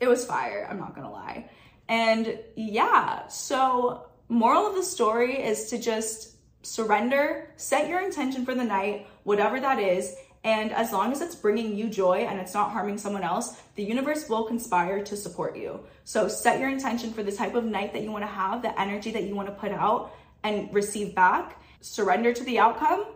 it 0.00 0.08
was 0.08 0.24
fire. 0.24 0.66
I'm 0.68 0.78
not 0.78 0.94
gonna 0.94 1.10
lie. 1.10 1.48
And 1.88 2.38
yeah, 2.56 3.28
so 3.28 4.06
moral 4.28 4.66
of 4.66 4.74
the 4.74 4.82
story 4.82 5.40
is 5.42 5.70
to 5.70 5.78
just 5.78 6.36
surrender, 6.62 7.50
set 7.56 7.88
your 7.88 8.00
intention 8.00 8.44
for 8.44 8.54
the 8.54 8.64
night, 8.64 9.06
whatever 9.22 9.60
that 9.60 9.78
is. 9.78 10.16
And 10.42 10.72
as 10.72 10.92
long 10.92 11.12
as 11.12 11.20
it's 11.20 11.34
bringing 11.34 11.76
you 11.76 11.88
joy 11.88 12.18
and 12.18 12.38
it's 12.38 12.54
not 12.54 12.70
harming 12.70 12.98
someone 12.98 13.24
else, 13.24 13.60
the 13.74 13.82
universe 13.82 14.28
will 14.28 14.44
conspire 14.44 15.02
to 15.04 15.16
support 15.16 15.56
you. 15.56 15.80
So 16.04 16.28
set 16.28 16.60
your 16.60 16.68
intention 16.68 17.12
for 17.12 17.22
the 17.22 17.32
type 17.32 17.54
of 17.54 17.64
night 17.64 17.92
that 17.92 18.02
you 18.02 18.12
want 18.12 18.22
to 18.22 18.28
have, 18.28 18.62
the 18.62 18.80
energy 18.80 19.10
that 19.12 19.24
you 19.24 19.34
want 19.34 19.48
to 19.48 19.54
put 19.54 19.72
out 19.72 20.12
and 20.44 20.72
receive 20.72 21.14
back. 21.14 21.60
Surrender 21.80 22.32
to 22.32 22.44
the 22.44 22.58
outcome 22.58 23.06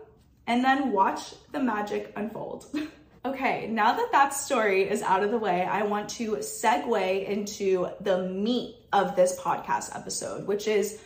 and 0.51 0.65
then 0.65 0.91
watch 0.91 1.33
the 1.53 1.59
magic 1.61 2.11
unfold. 2.17 2.65
okay, 3.25 3.67
now 3.67 3.93
that 3.93 4.11
that 4.11 4.33
story 4.33 4.89
is 4.89 5.01
out 5.01 5.23
of 5.23 5.31
the 5.31 5.37
way, 5.37 5.63
I 5.63 5.83
want 5.83 6.09
to 6.09 6.31
segue 6.31 7.25
into 7.25 7.87
the 8.01 8.23
meat 8.27 8.75
of 8.91 9.15
this 9.15 9.39
podcast 9.39 9.95
episode, 9.95 10.45
which 10.45 10.67
is 10.67 10.99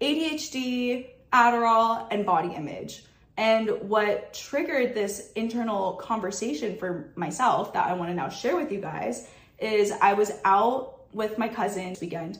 ADHD, 0.00 1.08
Adderall, 1.32 2.06
and 2.12 2.24
body 2.24 2.54
image. 2.54 3.04
And 3.36 3.88
what 3.88 4.34
triggered 4.34 4.94
this 4.94 5.32
internal 5.32 5.94
conversation 5.94 6.76
for 6.76 7.10
myself 7.16 7.72
that 7.72 7.88
I 7.88 7.94
want 7.94 8.10
to 8.10 8.14
now 8.14 8.28
share 8.28 8.54
with 8.54 8.70
you 8.70 8.80
guys 8.80 9.28
is 9.58 9.90
I 10.00 10.12
was 10.12 10.30
out 10.44 11.12
with 11.12 11.38
my 11.38 11.48
cousin 11.48 11.88
this 11.88 12.00
weekend 12.00 12.38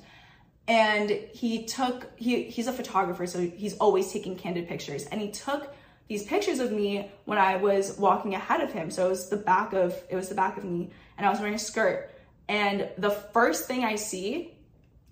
and 0.69 1.11
he 1.11 1.65
took 1.65 2.07
he 2.17 2.45
he's 2.45 2.69
a 2.69 2.73
photographer 2.73 3.27
so 3.27 3.41
he's 3.41 3.77
always 3.79 4.13
taking 4.13 4.37
candid 4.37 4.69
pictures 4.69 5.07
and 5.07 5.21
he 5.21 5.31
took 5.33 5.75
these 6.13 6.25
pictures 6.25 6.59
of 6.59 6.71
me 6.71 7.11
when 7.25 7.39
I 7.39 7.57
was 7.57 7.97
walking 7.97 8.35
ahead 8.35 8.61
of 8.61 8.71
him. 8.71 8.91
So 8.91 9.07
it 9.07 9.09
was 9.09 9.31
the 9.31 9.39
back 9.39 9.73
of 9.73 9.95
it 10.11 10.15
was 10.15 10.29
the 10.29 10.35
back 10.35 10.59
of 10.59 10.65
me 10.65 10.91
and 11.17 11.27
I 11.27 11.31
was 11.31 11.39
wearing 11.39 11.55
a 11.55 11.59
skirt. 11.59 12.11
And 12.51 12.91
the 12.99 13.09
first 13.09 13.67
thing 13.67 13.83
I 13.83 13.95
see 13.95 14.53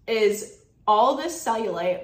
is 0.07 0.59
all 0.87 1.17
this 1.17 1.43
cellulite 1.43 2.03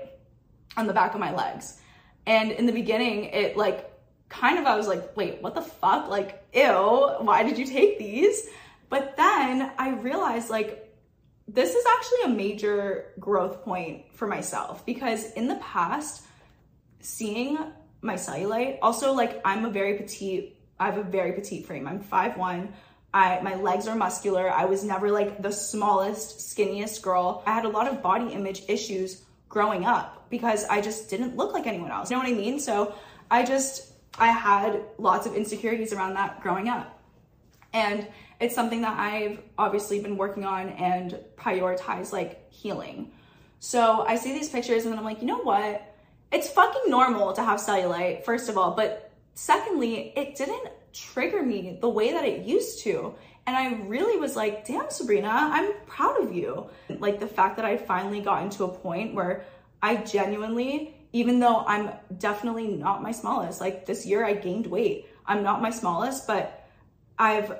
on 0.78 0.86
the 0.86 0.94
back 0.94 1.12
of 1.12 1.20
my 1.20 1.34
legs. 1.34 1.78
And 2.24 2.52
in 2.52 2.64
the 2.64 2.72
beginning, 2.72 3.24
it 3.24 3.58
like 3.58 3.92
kind 4.30 4.58
of 4.58 4.64
I 4.64 4.76
was 4.76 4.88
like, 4.88 5.14
wait, 5.14 5.42
what 5.42 5.54
the 5.54 5.60
fuck? 5.60 6.08
Like, 6.08 6.42
ew, 6.54 7.16
why 7.20 7.42
did 7.42 7.58
you 7.58 7.66
take 7.66 7.98
these? 7.98 8.48
But 8.88 9.14
then 9.18 9.72
I 9.78 9.90
realized 9.90 10.48
like 10.48 10.90
this 11.46 11.74
is 11.74 11.84
actually 11.84 12.32
a 12.32 12.34
major 12.34 13.12
growth 13.20 13.62
point 13.62 14.06
for 14.14 14.26
myself 14.26 14.86
because 14.86 15.32
in 15.32 15.48
the 15.48 15.56
past, 15.56 16.22
seeing 17.00 17.58
my 18.02 18.14
cellulite, 18.14 18.78
also 18.82 19.12
like 19.12 19.40
I'm 19.44 19.64
a 19.64 19.70
very 19.70 19.94
petite, 19.94 20.56
I 20.78 20.86
have 20.86 20.98
a 20.98 21.02
very 21.02 21.32
petite 21.32 21.66
frame. 21.66 21.86
I'm 21.86 22.02
5'1. 22.02 22.68
I, 23.14 23.40
my 23.40 23.54
legs 23.54 23.88
are 23.88 23.96
muscular. 23.96 24.50
I 24.50 24.66
was 24.66 24.84
never 24.84 25.10
like 25.10 25.40
the 25.40 25.50
smallest, 25.50 26.38
skinniest 26.38 27.00
girl. 27.02 27.42
I 27.46 27.52
had 27.52 27.64
a 27.64 27.68
lot 27.68 27.88
of 27.88 28.02
body 28.02 28.32
image 28.32 28.64
issues 28.68 29.24
growing 29.48 29.84
up 29.84 30.28
because 30.28 30.64
I 30.66 30.80
just 30.80 31.08
didn't 31.08 31.36
look 31.36 31.54
like 31.54 31.66
anyone 31.66 31.90
else. 31.90 32.10
You 32.10 32.16
know 32.16 32.22
what 32.22 32.28
I 32.28 32.34
mean? 32.34 32.60
So 32.60 32.94
I 33.30 33.44
just, 33.44 33.92
I 34.18 34.28
had 34.28 34.82
lots 34.98 35.26
of 35.26 35.34
insecurities 35.34 35.92
around 35.92 36.14
that 36.14 36.40
growing 36.42 36.68
up. 36.68 37.00
And 37.72 38.06
it's 38.40 38.54
something 38.54 38.82
that 38.82 38.98
I've 38.98 39.40
obviously 39.56 40.00
been 40.00 40.16
working 40.16 40.44
on 40.44 40.70
and 40.70 41.18
prioritize 41.36 42.12
like 42.12 42.50
healing. 42.52 43.12
So 43.60 44.04
I 44.06 44.16
see 44.16 44.32
these 44.32 44.48
pictures 44.48 44.84
and 44.84 44.92
then 44.92 44.98
I'm 44.98 45.04
like, 45.04 45.20
you 45.20 45.26
know 45.26 45.40
what? 45.40 45.85
It's 46.32 46.48
fucking 46.50 46.90
normal 46.90 47.32
to 47.34 47.42
have 47.42 47.60
cellulite, 47.60 48.24
first 48.24 48.48
of 48.48 48.58
all, 48.58 48.72
but 48.72 49.12
secondly, 49.34 50.12
it 50.16 50.36
didn't 50.36 50.68
trigger 50.92 51.42
me 51.42 51.78
the 51.80 51.88
way 51.88 52.12
that 52.12 52.24
it 52.24 52.44
used 52.44 52.82
to. 52.84 53.14
And 53.46 53.56
I 53.56 53.74
really 53.86 54.18
was 54.18 54.34
like, 54.34 54.66
damn, 54.66 54.90
Sabrina, 54.90 55.28
I'm 55.30 55.72
proud 55.86 56.20
of 56.20 56.34
you. 56.34 56.68
Like 56.88 57.20
the 57.20 57.28
fact 57.28 57.56
that 57.56 57.64
I 57.64 57.76
finally 57.76 58.20
gotten 58.20 58.50
to 58.50 58.64
a 58.64 58.68
point 58.68 59.14
where 59.14 59.44
I 59.82 59.96
genuinely, 59.96 60.96
even 61.12 61.38
though 61.38 61.64
I'm 61.66 61.90
definitely 62.18 62.66
not 62.66 63.02
my 63.02 63.12
smallest, 63.12 63.60
like 63.60 63.86
this 63.86 64.04
year 64.04 64.24
I 64.24 64.34
gained 64.34 64.66
weight. 64.66 65.06
I'm 65.26 65.42
not 65.44 65.62
my 65.62 65.70
smallest, 65.70 66.26
but 66.26 66.68
I've 67.18 67.58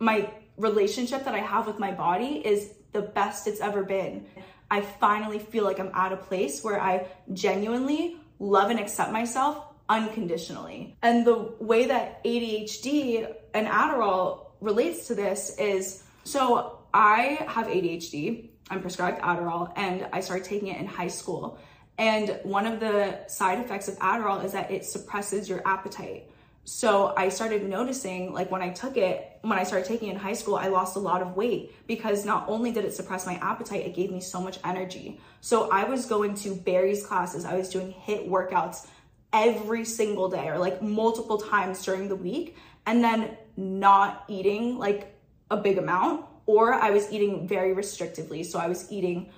my 0.00 0.30
relationship 0.56 1.24
that 1.24 1.34
I 1.34 1.38
have 1.38 1.66
with 1.66 1.78
my 1.78 1.92
body 1.92 2.42
is 2.44 2.72
the 2.92 3.02
best 3.02 3.46
it's 3.46 3.60
ever 3.60 3.84
been. 3.84 4.26
I 4.70 4.80
finally 4.80 5.38
feel 5.38 5.64
like 5.64 5.80
I'm 5.80 5.90
at 5.94 6.12
a 6.12 6.16
place 6.16 6.62
where 6.62 6.80
I 6.80 7.06
genuinely 7.32 8.16
love 8.38 8.70
and 8.70 8.78
accept 8.78 9.12
myself 9.12 9.64
unconditionally. 9.88 10.96
And 11.02 11.26
the 11.26 11.54
way 11.58 11.86
that 11.86 12.22
ADHD 12.24 13.32
and 13.54 13.66
Adderall 13.66 14.46
relates 14.60 15.06
to 15.08 15.14
this 15.14 15.56
is 15.58 16.02
so 16.24 16.78
I 16.92 17.44
have 17.48 17.66
ADHD, 17.66 18.50
I'm 18.70 18.82
prescribed 18.82 19.20
Adderall, 19.22 19.72
and 19.76 20.06
I 20.12 20.20
started 20.20 20.44
taking 20.44 20.68
it 20.68 20.78
in 20.78 20.86
high 20.86 21.08
school. 21.08 21.58
And 21.96 22.38
one 22.42 22.66
of 22.66 22.80
the 22.80 23.26
side 23.28 23.58
effects 23.58 23.88
of 23.88 23.98
Adderall 23.98 24.44
is 24.44 24.52
that 24.52 24.70
it 24.70 24.84
suppresses 24.84 25.48
your 25.48 25.66
appetite. 25.66 26.30
So 26.68 27.14
I 27.16 27.30
started 27.30 27.66
noticing, 27.66 28.34
like 28.34 28.50
when 28.50 28.60
I 28.60 28.68
took 28.68 28.98
it, 28.98 29.38
when 29.40 29.58
I 29.58 29.64
started 29.64 29.88
taking 29.88 30.08
it 30.08 30.12
in 30.12 30.18
high 30.18 30.34
school, 30.34 30.54
I 30.54 30.68
lost 30.68 30.96
a 30.96 30.98
lot 30.98 31.22
of 31.22 31.34
weight 31.34 31.74
because 31.86 32.26
not 32.26 32.44
only 32.46 32.72
did 32.72 32.84
it 32.84 32.92
suppress 32.92 33.24
my 33.24 33.36
appetite, 33.36 33.86
it 33.86 33.94
gave 33.94 34.10
me 34.10 34.20
so 34.20 34.38
much 34.38 34.58
energy. 34.62 35.18
So 35.40 35.70
I 35.70 35.84
was 35.84 36.04
going 36.04 36.34
to 36.34 36.54
Barry's 36.54 37.06
classes, 37.06 37.46
I 37.46 37.56
was 37.56 37.70
doing 37.70 37.94
HIIT 38.06 38.28
workouts 38.28 38.86
every 39.32 39.82
single 39.86 40.28
day 40.28 40.48
or 40.48 40.58
like 40.58 40.82
multiple 40.82 41.38
times 41.38 41.82
during 41.82 42.06
the 42.06 42.16
week, 42.16 42.54
and 42.84 43.02
then 43.02 43.38
not 43.56 44.24
eating 44.28 44.76
like 44.76 45.16
a 45.50 45.56
big 45.56 45.78
amount, 45.78 46.26
or 46.44 46.74
I 46.74 46.90
was 46.90 47.10
eating 47.10 47.48
very 47.48 47.74
restrictively. 47.74 48.44
So 48.44 48.58
I 48.58 48.68
was 48.68 48.92
eating 48.92 49.30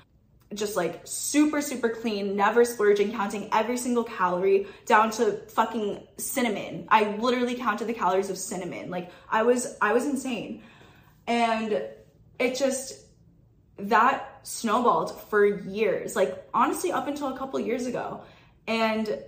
just 0.55 0.77
like 0.77 1.01
super, 1.05 1.61
super 1.63 1.89
clean, 1.89 2.37
never 2.37 2.65
splurging, 2.65 3.13
counting 3.13 3.49
every 3.53 3.77
single 3.77 4.05
calorie 4.05 4.67
down 4.85 5.11
to 5.13 5.33
fucking 5.49 6.07
cinnamon. 6.17 6.87
I 6.89 7.17
literally 7.17 7.55
counted 7.55 7.87
the 7.87 7.95
calories 7.95 8.31
of 8.31 8.39
cinnamon. 8.39 8.91
Like 8.91 9.11
I 9.29 9.43
was, 9.43 9.77
I 9.81 9.93
was 9.93 10.07
insane. 10.07 10.63
And 11.27 11.85
it 12.39 12.57
just, 12.57 13.07
that 13.79 14.41
snowballed 14.43 15.21
for 15.23 15.47
years, 15.47 16.17
like 16.17 16.49
honestly, 16.53 16.91
up 16.91 17.07
until 17.07 17.29
a 17.29 17.39
couple 17.39 17.61
years 17.61 17.87
ago. 17.87 18.23
And 18.67 19.19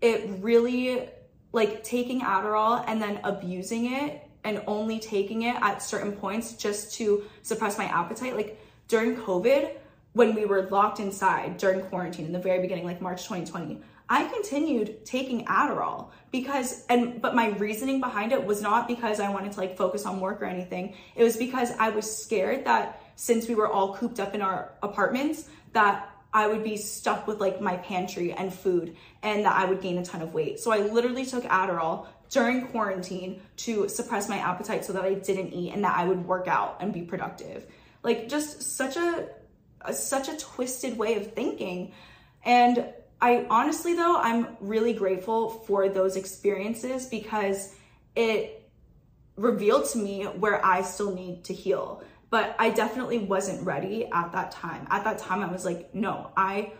it 0.00 0.30
really, 0.40 1.08
like 1.52 1.82
taking 1.82 2.20
Adderall 2.20 2.84
and 2.86 3.00
then 3.00 3.20
abusing 3.24 3.92
it 3.92 4.22
and 4.44 4.62
only 4.66 4.98
taking 4.98 5.42
it 5.42 5.56
at 5.60 5.82
certain 5.82 6.12
points 6.12 6.54
just 6.54 6.94
to 6.94 7.24
suppress 7.42 7.78
my 7.78 7.86
appetite. 7.86 8.36
Like 8.36 8.60
during 8.86 9.16
COVID, 9.16 9.72
when 10.18 10.34
we 10.34 10.44
were 10.44 10.62
locked 10.62 10.98
inside 10.98 11.56
during 11.58 11.80
quarantine 11.80 12.26
in 12.26 12.32
the 12.32 12.40
very 12.40 12.60
beginning, 12.60 12.84
like 12.84 13.00
March 13.00 13.22
2020, 13.22 13.80
I 14.08 14.24
continued 14.24 15.06
taking 15.06 15.46
Adderall 15.46 16.10
because, 16.32 16.84
and, 16.88 17.22
but 17.22 17.36
my 17.36 17.50
reasoning 17.50 18.00
behind 18.00 18.32
it 18.32 18.44
was 18.44 18.60
not 18.60 18.88
because 18.88 19.20
I 19.20 19.30
wanted 19.30 19.52
to 19.52 19.60
like 19.60 19.76
focus 19.76 20.04
on 20.06 20.18
work 20.18 20.42
or 20.42 20.46
anything. 20.46 20.96
It 21.14 21.22
was 21.22 21.36
because 21.36 21.70
I 21.78 21.90
was 21.90 22.04
scared 22.20 22.64
that 22.64 23.00
since 23.14 23.46
we 23.46 23.54
were 23.54 23.68
all 23.68 23.94
cooped 23.94 24.18
up 24.18 24.34
in 24.34 24.42
our 24.42 24.72
apartments, 24.82 25.48
that 25.72 26.10
I 26.32 26.48
would 26.48 26.64
be 26.64 26.76
stuck 26.76 27.28
with 27.28 27.38
like 27.38 27.60
my 27.60 27.76
pantry 27.76 28.32
and 28.32 28.52
food 28.52 28.96
and 29.22 29.44
that 29.44 29.54
I 29.54 29.66
would 29.66 29.80
gain 29.80 29.98
a 29.98 30.04
ton 30.04 30.20
of 30.20 30.34
weight. 30.34 30.58
So 30.58 30.72
I 30.72 30.78
literally 30.78 31.26
took 31.26 31.44
Adderall 31.44 32.08
during 32.28 32.66
quarantine 32.66 33.40
to 33.58 33.88
suppress 33.88 34.28
my 34.28 34.38
appetite 34.38 34.84
so 34.84 34.92
that 34.94 35.04
I 35.04 35.14
didn't 35.14 35.52
eat 35.52 35.72
and 35.72 35.84
that 35.84 35.96
I 35.96 36.06
would 36.06 36.26
work 36.26 36.48
out 36.48 36.78
and 36.80 36.92
be 36.92 37.02
productive. 37.02 37.66
Like 38.02 38.28
just 38.28 38.62
such 38.62 38.96
a 38.96 39.28
a, 39.82 39.92
such 39.92 40.28
a 40.28 40.36
twisted 40.36 40.96
way 40.98 41.16
of 41.16 41.32
thinking. 41.32 41.92
And 42.44 42.86
I 43.20 43.46
honestly, 43.50 43.94
though, 43.94 44.16
I'm 44.16 44.56
really 44.60 44.92
grateful 44.92 45.50
for 45.50 45.88
those 45.88 46.16
experiences 46.16 47.06
because 47.06 47.74
it 48.14 48.70
revealed 49.36 49.86
to 49.90 49.98
me 49.98 50.24
where 50.24 50.64
I 50.64 50.82
still 50.82 51.14
need 51.14 51.44
to 51.44 51.54
heal. 51.54 52.02
But 52.30 52.54
I 52.58 52.70
definitely 52.70 53.18
wasn't 53.18 53.64
ready 53.64 54.06
at 54.06 54.32
that 54.32 54.50
time. 54.50 54.86
At 54.90 55.04
that 55.04 55.18
time, 55.18 55.42
I 55.42 55.50
was 55.50 55.64
like, 55.64 55.94
no, 55.94 56.30
I 56.36 56.72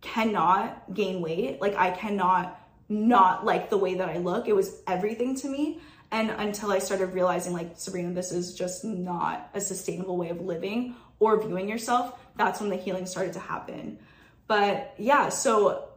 cannot 0.00 0.94
gain 0.94 1.20
weight. 1.20 1.60
Like, 1.60 1.74
I 1.74 1.90
cannot 1.90 2.60
not 2.88 3.44
like 3.44 3.70
the 3.70 3.78
way 3.78 3.94
that 3.94 4.08
I 4.08 4.18
look. 4.18 4.46
It 4.46 4.54
was 4.54 4.82
everything 4.86 5.34
to 5.36 5.48
me. 5.48 5.80
And 6.12 6.30
until 6.30 6.70
I 6.70 6.78
started 6.78 7.06
realizing, 7.06 7.52
like, 7.52 7.72
Sabrina, 7.74 8.12
this 8.12 8.30
is 8.30 8.54
just 8.54 8.84
not 8.84 9.50
a 9.52 9.60
sustainable 9.60 10.16
way 10.16 10.28
of 10.28 10.40
living 10.40 10.94
or 11.24 11.40
viewing 11.40 11.68
yourself, 11.68 12.18
that's 12.36 12.60
when 12.60 12.70
the 12.70 12.76
healing 12.76 13.06
started 13.06 13.32
to 13.34 13.40
happen. 13.40 13.98
But 14.46 14.94
yeah, 14.98 15.28
so 15.28 15.88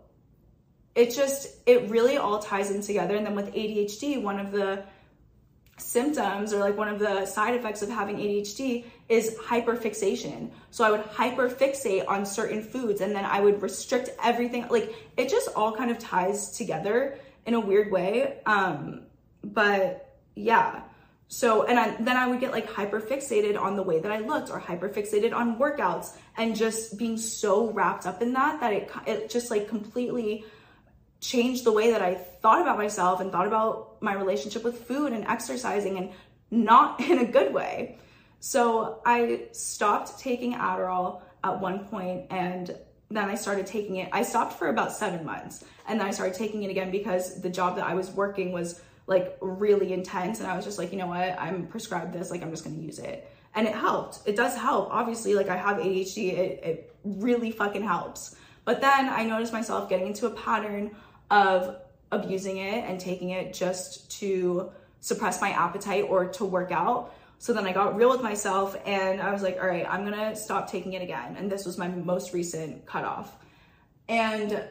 it 0.96 1.14
just, 1.14 1.48
it 1.66 1.90
really 1.90 2.18
all 2.18 2.40
ties 2.40 2.72
in 2.72 2.82
together. 2.82 3.16
And 3.16 3.26
then 3.26 3.36
with 3.36 3.54
ADHD, 3.54 4.22
one 4.22 4.40
of 4.40 4.52
the 4.52 4.84
symptoms 5.78 6.54
or 6.54 6.60
like 6.60 6.76
one 6.76 6.88
of 6.88 7.00
the 7.00 7.26
side 7.26 7.54
effects 7.54 7.82
of 7.82 7.90
having 7.90 8.18
ADHD 8.18 8.86
is 9.10 9.36
hyperfixation. 9.36 10.50
So 10.72 10.84
I 10.84 10.92
would 10.92 11.04
hyperfixate 11.04 12.08
on 12.08 12.26
certain 12.26 12.64
foods 12.64 13.02
and 13.02 13.16
then 13.16 13.26
I 13.26 13.40
would 13.42 13.62
restrict 13.62 14.10
everything. 14.24 14.68
Like 14.70 14.96
it 15.18 15.30
just 15.30 15.50
all 15.56 15.72
kind 15.76 15.92
of 15.92 16.00
ties 16.00 16.52
together 16.58 17.20
in 17.46 17.54
a 17.54 17.60
weird 17.60 17.92
way. 17.92 18.40
Um, 18.46 19.04
but 19.44 20.18
yeah. 20.36 20.82
So, 21.30 21.64
and 21.64 21.78
I, 21.78 21.96
then 22.02 22.16
I 22.16 22.28
would 22.28 22.40
get 22.40 22.52
like 22.52 22.70
hyper 22.70 23.02
fixated 23.02 23.60
on 23.60 23.76
the 23.76 23.84
way 23.84 24.00
that 24.00 24.12
I 24.12 24.20
looked 24.20 24.50
or 24.50 24.60
hyper 24.60 24.88
fixated 24.88 25.34
on 25.34 25.60
workouts 25.60 26.16
and 26.38 26.56
just 26.56 26.98
being 26.98 27.18
so 27.18 27.70
wrapped 27.72 28.06
up 28.06 28.22
in 28.22 28.34
that 28.34 28.62
that 28.62 28.74
it, 28.74 28.92
it 29.06 29.30
just 29.30 29.52
like 29.52 29.68
completely 29.68 30.46
changed 31.20 31.64
the 31.66 31.72
way 31.72 31.92
that 31.92 32.02
I 32.02 32.16
thought 32.16 32.62
about 32.62 32.78
myself 32.78 33.20
and 33.20 33.32
thought 33.32 33.48
about 33.48 34.02
my 34.02 34.14
relationship 34.14 34.64
with 34.64 34.88
food 34.88 35.12
and 35.12 35.26
exercising 35.26 35.98
and 35.98 36.12
not 36.50 37.02
in 37.10 37.20
a 37.20 37.26
good 37.26 37.54
way. 37.54 37.98
So 38.40 39.02
I 39.06 39.48
stopped 39.52 40.20
taking 40.20 40.54
Adderall 40.54 41.22
at 41.44 41.60
one 41.60 41.86
point 41.88 42.28
and 42.30 42.76
then 43.10 43.30
I 43.30 43.36
started 43.36 43.66
taking 43.66 43.98
it. 43.98 44.10
I 44.12 44.24
stopped 44.24 44.54
for 44.54 44.68
about 44.68 44.94
seven 44.94 45.26
months 45.26 45.64
and 45.88 46.00
then 46.00 46.08
I 46.08 46.12
started 46.12 46.36
taking 46.36 46.64
it 46.64 46.70
again 46.70 46.92
because 46.92 47.42
the 47.42 47.50
job 47.50 47.76
that 47.78 47.86
I 47.86 47.96
was 47.96 48.12
working 48.12 48.52
was 48.52 48.82
like 49.08 49.38
really 49.42 49.94
intense 49.94 50.40
and 50.40 50.50
I 50.50 50.56
was 50.56 50.66
just 50.66 50.78
like, 50.78 50.92
you 50.92 50.98
know 50.98 51.08
what, 51.08 51.40
I'm 51.40 51.68
prescribed 51.68 52.14
this, 52.14 52.30
like 52.30 52.44
I'm 52.44 52.52
just 52.52 52.64
gonna 52.64 52.78
use 52.78 53.00
it. 53.00 53.32
And 53.56 53.66
it 53.66 53.74
helped. 53.74 54.20
It 54.28 54.36
does 54.36 54.56
help. 54.56 54.90
Obviously, 54.92 55.34
like 55.34 55.50
I 55.50 55.56
have 55.56 55.78
ADHD, 55.78 56.34
it, 56.34 56.64
it 56.64 56.96
really 57.04 57.50
fucking 57.50 57.84
helps. 57.84 58.36
But 58.66 58.82
then 58.82 59.10
I 59.10 59.24
noticed 59.24 59.54
myself 59.54 59.90
getting 59.90 60.08
into 60.08 60.28
a 60.28 60.32
pattern 60.32 60.92
of 61.32 61.78
abusing 62.12 62.58
it 62.58 62.84
and 62.84 63.00
taking 63.00 63.32
it 63.32 63.54
just 63.54 64.12
to 64.20 64.72
suppress 65.00 65.42
my 65.42 65.52
appetite 65.52 66.06
or 66.08 66.26
to 66.26 66.46
work 66.46 66.72
out. 66.72 67.16
So 67.40 67.54
then 67.54 67.66
I 67.66 67.72
got 67.72 67.96
real 67.96 68.10
with 68.10 68.22
myself 68.22 68.76
and 68.86 69.22
I 69.22 69.32
was 69.32 69.42
like, 69.42 69.58
all 69.60 69.68
right, 69.68 69.86
I'm 69.90 70.04
gonna 70.04 70.36
stop 70.36 70.70
taking 70.70 70.94
it 70.94 71.02
again. 71.02 71.36
And 71.38 71.50
this 71.50 71.66
was 71.66 71.78
my 71.78 71.88
most 71.88 72.34
recent 72.34 72.86
cutoff. 72.86 73.38
And 74.10 74.64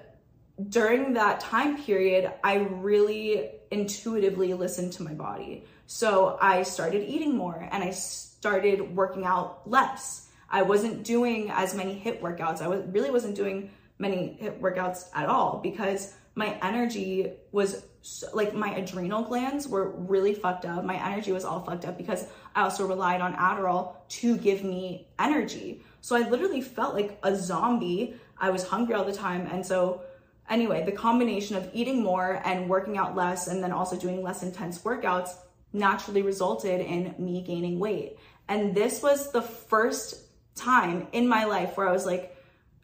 during 0.69 1.15
that 1.15 1.41
time 1.41 1.83
period, 1.83 2.33
I 2.43 2.57
really 2.57 3.51
intuitively 3.71 4.55
listened 4.55 4.93
to 4.95 5.03
my 5.03 5.15
body. 5.15 5.65
So 5.87 6.39
I 6.41 6.63
started 6.63 7.09
eating 7.09 7.37
more 7.37 7.69
and 7.71 7.83
I 7.83 7.91
started 7.91 8.97
working 8.97 9.25
out 9.25 9.69
less. 9.69 10.29
I 10.49 10.63
wasn't 10.63 11.05
doing 11.05 11.51
as 11.51 11.75
many 11.75 12.01
HIIT 12.01 12.21
workouts. 12.21 12.61
I 12.63 12.69
was, 12.69 12.83
really 12.89 13.11
wasn't 13.11 13.35
doing 13.35 13.71
many 13.99 14.39
HIIT 14.41 14.61
workouts 14.61 15.09
at 15.15 15.29
all 15.29 15.61
because 15.63 16.15
my 16.35 16.59
energy 16.63 17.33
was 17.53 17.85
so, 18.03 18.29
like 18.35 18.55
my 18.55 18.73
adrenal 18.77 19.23
glands 19.23 19.67
were 19.67 19.91
really 19.91 20.33
fucked 20.33 20.65
up. 20.65 20.85
My 20.85 20.95
energy 21.05 21.33
was 21.33 21.45
all 21.45 21.61
fucked 21.65 21.85
up 21.87 21.99
because 21.99 22.27
I 22.55 22.63
also 22.63 22.87
relied 22.87 23.21
on 23.21 23.35
Adderall 23.35 23.97
to 24.21 24.37
give 24.37 24.63
me 24.63 25.09
energy. 25.19 25.83
So 26.03 26.15
I 26.15 26.29
literally 26.29 26.61
felt 26.61 26.95
like 26.95 27.19
a 27.25 27.35
zombie. 27.35 28.15
I 28.39 28.51
was 28.51 28.65
hungry 28.65 28.95
all 28.95 29.05
the 29.05 29.13
time. 29.13 29.49
And 29.51 29.67
so, 29.67 30.03
anyway, 30.51 30.85
the 30.85 30.93
combination 30.93 31.57
of 31.57 31.69
eating 31.73 32.03
more 32.03 32.41
and 32.45 32.69
working 32.69 32.97
out 32.97 33.15
less, 33.17 33.49
and 33.49 33.63
then 33.63 33.73
also 33.73 33.97
doing 33.97 34.23
less 34.23 34.43
intense 34.43 34.81
workouts 34.81 35.31
naturally 35.73 36.23
resulted 36.23 36.81
in 36.81 37.15
me 37.19 37.43
gaining 37.43 37.79
weight. 37.79 38.19
And 38.49 38.75
this 38.75 39.03
was 39.03 39.33
the 39.33 39.43
first 39.43 40.23
time 40.55 41.09
in 41.13 41.29
my 41.29 41.45
life 41.45 41.77
where 41.77 41.89
I 41.89 41.93
was 41.93 42.07
like, 42.07 42.37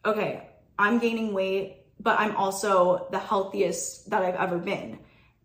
okay, 0.05 0.49
I'm 0.79 0.99
gaining 0.99 1.33
weight 1.33 1.83
but 2.03 2.19
I'm 2.19 2.37
also 2.37 3.07
the 3.11 3.19
healthiest 3.19 4.11
that 4.11 4.23
I've 4.23 4.35
ever 4.35 4.59
been. 4.59 4.99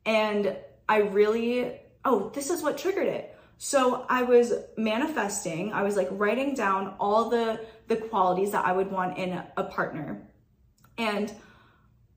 And 0.05 0.55
I 0.89 0.99
really, 0.99 1.79
oh, 2.03 2.31
this 2.33 2.49
is 2.49 2.63
what 2.63 2.77
triggered 2.77 3.07
it. 3.07 3.35
So 3.59 4.05
I 4.09 4.23
was 4.23 4.53
manifesting, 4.75 5.73
I 5.73 5.83
was 5.83 5.95
like 5.95 6.07
writing 6.11 6.53
down 6.53 6.95
all 6.99 7.29
the 7.29 7.65
the 7.87 7.95
qualities 7.95 8.51
that 8.51 8.65
I 8.65 8.73
would 8.73 8.91
want 8.91 9.17
in 9.17 9.41
a 9.55 9.63
partner. 9.63 10.21
And 10.97 11.33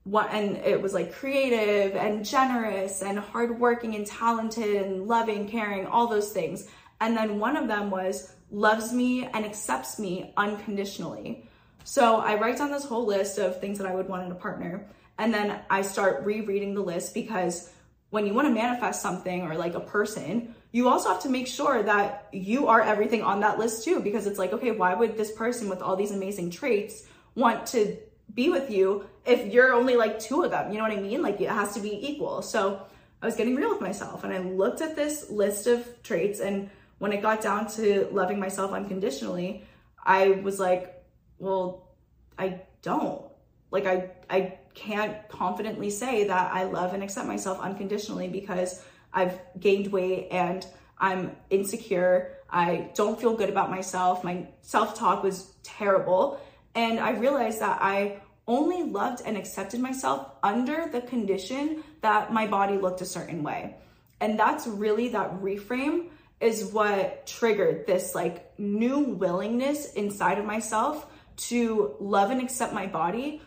what 0.03 0.31
and 0.31 0.57
it 0.57 0.81
was 0.81 0.93
like 0.93 1.13
creative 1.13 1.95
and 1.95 2.25
generous 2.25 3.01
and 3.01 3.19
hardworking 3.19 3.95
and 3.95 4.05
talented 4.05 4.81
and 4.81 5.07
loving, 5.07 5.47
caring, 5.47 5.85
all 5.85 6.07
those 6.07 6.31
things. 6.31 6.67
And 6.99 7.15
then 7.15 7.39
one 7.39 7.55
of 7.55 7.67
them 7.67 7.91
was 7.91 8.33
loves 8.49 8.91
me 8.91 9.25
and 9.25 9.45
accepts 9.45 9.99
me 9.99 10.33
unconditionally. 10.37 11.47
So 11.83 12.17
I 12.17 12.35
write 12.35 12.57
down 12.57 12.71
this 12.71 12.85
whole 12.85 13.05
list 13.05 13.37
of 13.37 13.59
things 13.59 13.77
that 13.77 13.87
I 13.87 13.95
would 13.95 14.07
want 14.07 14.25
in 14.25 14.31
a 14.31 14.35
partner. 14.35 14.87
And 15.17 15.33
then 15.33 15.59
I 15.69 15.81
start 15.81 16.25
rereading 16.25 16.73
the 16.73 16.81
list 16.81 17.13
because 17.13 17.71
when 18.09 18.25
you 18.25 18.33
want 18.33 18.47
to 18.47 18.53
manifest 18.53 19.01
something 19.01 19.43
or 19.43 19.55
like 19.55 19.73
a 19.73 19.79
person, 19.79 20.53
you 20.71 20.89
also 20.89 21.09
have 21.09 21.21
to 21.23 21.29
make 21.29 21.47
sure 21.47 21.81
that 21.83 22.27
you 22.31 22.67
are 22.67 22.81
everything 22.81 23.21
on 23.21 23.39
that 23.41 23.57
list 23.57 23.83
too. 23.83 23.99
Because 23.99 24.27
it's 24.27 24.39
like, 24.39 24.53
okay, 24.53 24.71
why 24.71 24.93
would 24.93 25.17
this 25.17 25.31
person 25.31 25.69
with 25.69 25.81
all 25.81 25.95
these 25.95 26.11
amazing 26.11 26.49
traits 26.49 27.07
want 27.35 27.65
to 27.67 27.97
be 28.33 28.49
with 28.49 28.69
you 28.69 29.05
if 29.25 29.51
you're 29.53 29.73
only 29.73 29.95
like 29.95 30.19
two 30.19 30.43
of 30.43 30.51
them? 30.51 30.71
You 30.71 30.77
know 30.77 30.83
what 30.83 30.97
I 30.97 31.01
mean? 31.01 31.21
Like 31.21 31.41
it 31.41 31.49
has 31.49 31.73
to 31.73 31.79
be 31.79 32.07
equal. 32.07 32.41
So 32.41 32.85
I 33.21 33.25
was 33.25 33.35
getting 33.35 33.55
real 33.55 33.69
with 33.69 33.81
myself 33.81 34.23
and 34.23 34.33
I 34.33 34.39
looked 34.39 34.81
at 34.81 34.95
this 34.95 35.29
list 35.29 35.67
of 35.67 35.87
traits. 36.03 36.39
And 36.39 36.69
when 36.99 37.11
it 37.11 37.21
got 37.21 37.41
down 37.41 37.67
to 37.73 38.07
loving 38.11 38.39
myself 38.39 38.71
unconditionally, 38.71 39.63
I 40.03 40.31
was 40.43 40.59
like, 40.59 41.03
well, 41.37 41.89
I 42.37 42.61
don't. 42.81 43.23
Like 43.71 43.85
I 43.85 44.11
I 44.29 44.57
can't 44.73 45.27
confidently 45.27 45.89
say 45.89 46.25
that 46.25 46.53
I 46.53 46.63
love 46.63 46.93
and 46.93 47.03
accept 47.03 47.27
myself 47.27 47.59
unconditionally 47.59 48.27
because 48.27 48.83
I've 49.13 49.39
gained 49.59 49.91
weight 49.91 50.29
and 50.31 50.65
I'm 50.97 51.35
insecure. 51.49 52.37
I 52.49 52.91
don't 52.95 53.19
feel 53.19 53.35
good 53.35 53.49
about 53.49 53.69
myself. 53.69 54.23
My 54.23 54.47
self-talk 54.61 55.23
was 55.23 55.51
terrible. 55.63 56.39
And 56.75 56.99
I 56.99 57.11
realized 57.11 57.59
that 57.61 57.79
I 57.81 58.21
only 58.47 58.83
loved 58.83 59.21
and 59.25 59.37
accepted 59.37 59.79
myself 59.79 60.31
under 60.43 60.89
the 60.91 61.01
condition 61.01 61.83
that 62.01 62.33
my 62.33 62.47
body 62.47 62.77
looked 62.77 63.01
a 63.01 63.05
certain 63.05 63.43
way. 63.43 63.75
And 64.19 64.39
that's 64.39 64.67
really 64.67 65.09
that 65.09 65.41
reframe 65.41 66.07
is 66.39 66.65
what 66.65 67.25
triggered 67.27 67.85
this 67.85 68.15
like 68.15 68.57
new 68.59 68.99
willingness 68.99 69.93
inside 69.93 70.39
of 70.39 70.45
myself 70.45 71.05
to 71.37 71.95
love 71.99 72.31
and 72.31 72.41
accept 72.41 72.73
my 72.73 72.87
body 72.87 73.41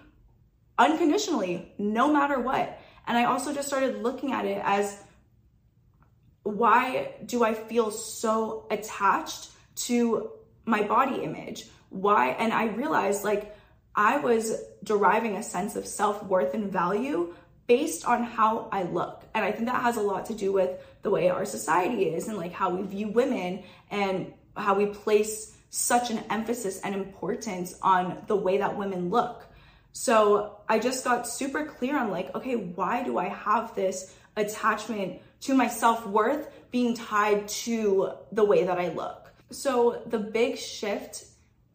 unconditionally, 0.78 1.72
no 1.78 2.12
matter 2.12 2.40
what. 2.40 2.80
And 3.06 3.18
I 3.18 3.24
also 3.24 3.52
just 3.52 3.68
started 3.68 4.02
looking 4.02 4.32
at 4.32 4.44
it 4.44 4.60
as 4.64 4.98
why 6.42 7.14
do 7.24 7.44
I 7.44 7.54
feel 7.54 7.90
so 7.90 8.66
attached 8.70 9.50
to 9.76 10.30
my 10.64 10.82
body 10.82 11.22
image? 11.22 11.66
Why? 11.94 12.30
And 12.30 12.52
I 12.52 12.66
realized 12.66 13.22
like 13.22 13.56
I 13.94 14.18
was 14.18 14.52
deriving 14.82 15.36
a 15.36 15.42
sense 15.44 15.76
of 15.76 15.86
self 15.86 16.24
worth 16.24 16.52
and 16.52 16.72
value 16.72 17.34
based 17.68 18.04
on 18.04 18.24
how 18.24 18.68
I 18.72 18.82
look. 18.82 19.22
And 19.32 19.44
I 19.44 19.52
think 19.52 19.66
that 19.66 19.80
has 19.82 19.96
a 19.96 20.00
lot 20.02 20.26
to 20.26 20.34
do 20.34 20.52
with 20.52 20.70
the 21.02 21.10
way 21.10 21.30
our 21.30 21.44
society 21.44 22.06
is 22.06 22.26
and 22.26 22.36
like 22.36 22.52
how 22.52 22.70
we 22.70 22.82
view 22.82 23.08
women 23.08 23.62
and 23.90 24.32
how 24.56 24.74
we 24.74 24.86
place 24.86 25.56
such 25.70 26.10
an 26.10 26.18
emphasis 26.30 26.80
and 26.80 26.96
importance 26.96 27.78
on 27.80 28.18
the 28.26 28.36
way 28.36 28.58
that 28.58 28.76
women 28.76 29.08
look. 29.08 29.46
So 29.92 30.58
I 30.68 30.80
just 30.80 31.04
got 31.04 31.28
super 31.28 31.64
clear 31.64 31.96
on 31.96 32.10
like, 32.10 32.34
okay, 32.34 32.56
why 32.56 33.04
do 33.04 33.18
I 33.18 33.28
have 33.28 33.74
this 33.76 34.12
attachment 34.36 35.20
to 35.42 35.54
my 35.54 35.68
self 35.68 36.04
worth 36.06 36.48
being 36.72 36.94
tied 36.94 37.46
to 37.46 38.10
the 38.32 38.44
way 38.44 38.64
that 38.64 38.78
I 38.80 38.88
look? 38.88 39.32
So 39.52 40.02
the 40.06 40.18
big 40.18 40.58
shift 40.58 41.26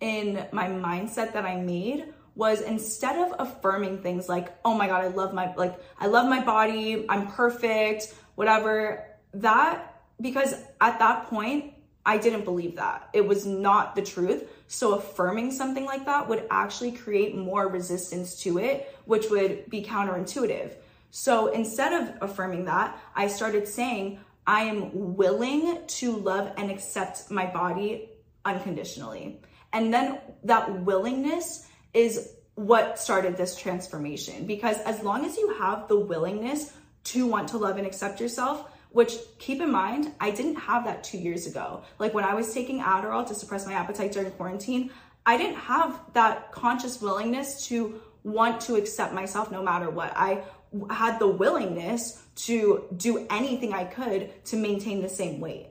in 0.01 0.45
my 0.51 0.67
mindset 0.67 1.33
that 1.33 1.45
I 1.45 1.57
made 1.57 2.13
was 2.35 2.61
instead 2.61 3.17
of 3.17 3.35
affirming 3.39 4.01
things 4.01 4.29
like, 4.29 4.55
oh 4.63 4.73
my 4.73 4.87
God, 4.87 5.03
I 5.03 5.07
love 5.07 5.33
my, 5.33 5.53
like, 5.55 5.77
I 5.99 6.07
love 6.07 6.29
my 6.29 6.43
body, 6.43 7.05
I'm 7.09 7.27
perfect, 7.27 8.13
whatever, 8.35 9.05
that, 9.33 10.01
because 10.21 10.53
at 10.79 10.99
that 10.99 11.27
point, 11.27 11.73
I 12.05 12.17
didn't 12.17 12.45
believe 12.45 12.77
that. 12.77 13.09
It 13.13 13.27
was 13.27 13.45
not 13.45 13.95
the 13.95 14.01
truth. 14.01 14.49
So 14.67 14.95
affirming 14.95 15.51
something 15.51 15.85
like 15.85 16.05
that 16.05 16.27
would 16.29 16.47
actually 16.49 16.93
create 16.93 17.35
more 17.35 17.67
resistance 17.67 18.41
to 18.43 18.57
it, 18.57 18.95
which 19.05 19.29
would 19.29 19.69
be 19.69 19.83
counterintuitive. 19.83 20.71
So 21.11 21.47
instead 21.47 21.93
of 21.93 22.29
affirming 22.29 22.65
that, 22.65 22.97
I 23.15 23.27
started 23.27 23.67
saying, 23.67 24.19
I 24.47 24.61
am 24.61 25.15
willing 25.15 25.85
to 25.85 26.15
love 26.15 26.53
and 26.57 26.71
accept 26.71 27.29
my 27.29 27.45
body 27.45 28.09
unconditionally. 28.45 29.41
And 29.73 29.93
then 29.93 30.19
that 30.43 30.81
willingness 30.81 31.67
is 31.93 32.33
what 32.55 32.99
started 32.99 33.37
this 33.37 33.55
transformation 33.55 34.45
because 34.45 34.77
as 34.79 35.01
long 35.01 35.25
as 35.25 35.37
you 35.37 35.53
have 35.57 35.87
the 35.87 35.97
willingness 35.97 36.73
to 37.05 37.25
want 37.25 37.47
to 37.49 37.57
love 37.57 37.77
and 37.77 37.87
accept 37.87 38.19
yourself, 38.19 38.69
which 38.91 39.13
keep 39.37 39.61
in 39.61 39.71
mind, 39.71 40.11
I 40.19 40.31
didn't 40.31 40.55
have 40.55 40.83
that 40.85 41.03
two 41.03 41.17
years 41.17 41.47
ago. 41.47 41.83
Like 41.99 42.13
when 42.13 42.25
I 42.25 42.33
was 42.33 42.53
taking 42.53 42.81
Adderall 42.81 43.25
to 43.27 43.35
suppress 43.35 43.65
my 43.65 43.73
appetite 43.73 44.11
during 44.11 44.31
quarantine, 44.31 44.91
I 45.25 45.37
didn't 45.37 45.57
have 45.57 46.01
that 46.13 46.51
conscious 46.51 47.01
willingness 47.01 47.67
to 47.67 48.01
want 48.23 48.61
to 48.61 48.75
accept 48.75 49.13
myself 49.13 49.51
no 49.51 49.63
matter 49.63 49.89
what. 49.89 50.11
I 50.15 50.43
had 50.89 51.19
the 51.19 51.27
willingness 51.27 52.21
to 52.35 52.85
do 52.95 53.25
anything 53.29 53.73
I 53.73 53.85
could 53.85 54.43
to 54.45 54.55
maintain 54.55 55.01
the 55.01 55.09
same 55.09 55.39
weight 55.39 55.67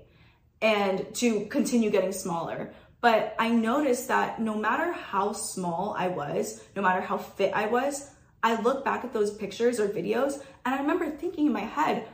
and 0.60 1.14
to 1.16 1.46
continue 1.46 1.90
getting 1.90 2.12
smaller. 2.12 2.72
But 3.00 3.36
I 3.38 3.48
noticed 3.50 4.08
that 4.08 4.40
no 4.40 4.54
matter 4.54 4.92
how 4.92 5.32
small 5.32 5.94
I 5.96 6.08
was, 6.08 6.64
no 6.74 6.82
matter 6.82 7.00
how 7.00 7.18
fit 7.18 7.52
I 7.54 7.66
was, 7.66 8.10
I 8.42 8.60
look 8.60 8.84
back 8.84 9.04
at 9.04 9.12
those 9.12 9.32
pictures 9.32 9.78
or 9.78 9.88
videos 9.88 10.42
and 10.64 10.74
I 10.74 10.78
remember 10.78 11.08
thinking 11.10 11.46
in 11.46 11.52
my 11.52 11.60
head, 11.60 12.06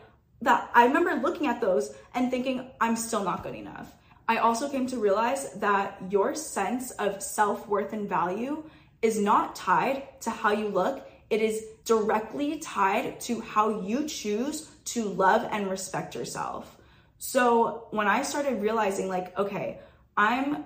that 0.42 0.70
I 0.74 0.84
remember 0.86 1.14
looking 1.14 1.46
at 1.46 1.60
those 1.60 1.94
and 2.14 2.30
thinking, 2.30 2.70
I'm 2.80 2.96
still 2.96 3.24
not 3.24 3.42
good 3.42 3.54
enough. 3.54 3.92
I 4.28 4.38
also 4.38 4.68
came 4.68 4.86
to 4.88 4.98
realize 4.98 5.52
that 5.54 5.98
your 6.10 6.34
sense 6.34 6.90
of 6.92 7.22
self 7.22 7.66
worth 7.68 7.92
and 7.92 8.08
value 8.08 8.64
is 9.02 9.18
not 9.18 9.54
tied 9.54 10.20
to 10.22 10.30
how 10.30 10.52
you 10.52 10.68
look, 10.68 11.06
it 11.30 11.42
is 11.42 11.64
directly 11.84 12.58
tied 12.58 13.20
to 13.20 13.40
how 13.40 13.80
you 13.80 14.06
choose 14.06 14.70
to 14.86 15.04
love 15.04 15.46
and 15.50 15.68
respect 15.70 16.14
yourself. 16.14 16.76
So 17.18 17.88
when 17.90 18.06
I 18.06 18.22
started 18.22 18.62
realizing, 18.62 19.08
like, 19.08 19.38
okay, 19.38 19.78
I'm 20.16 20.64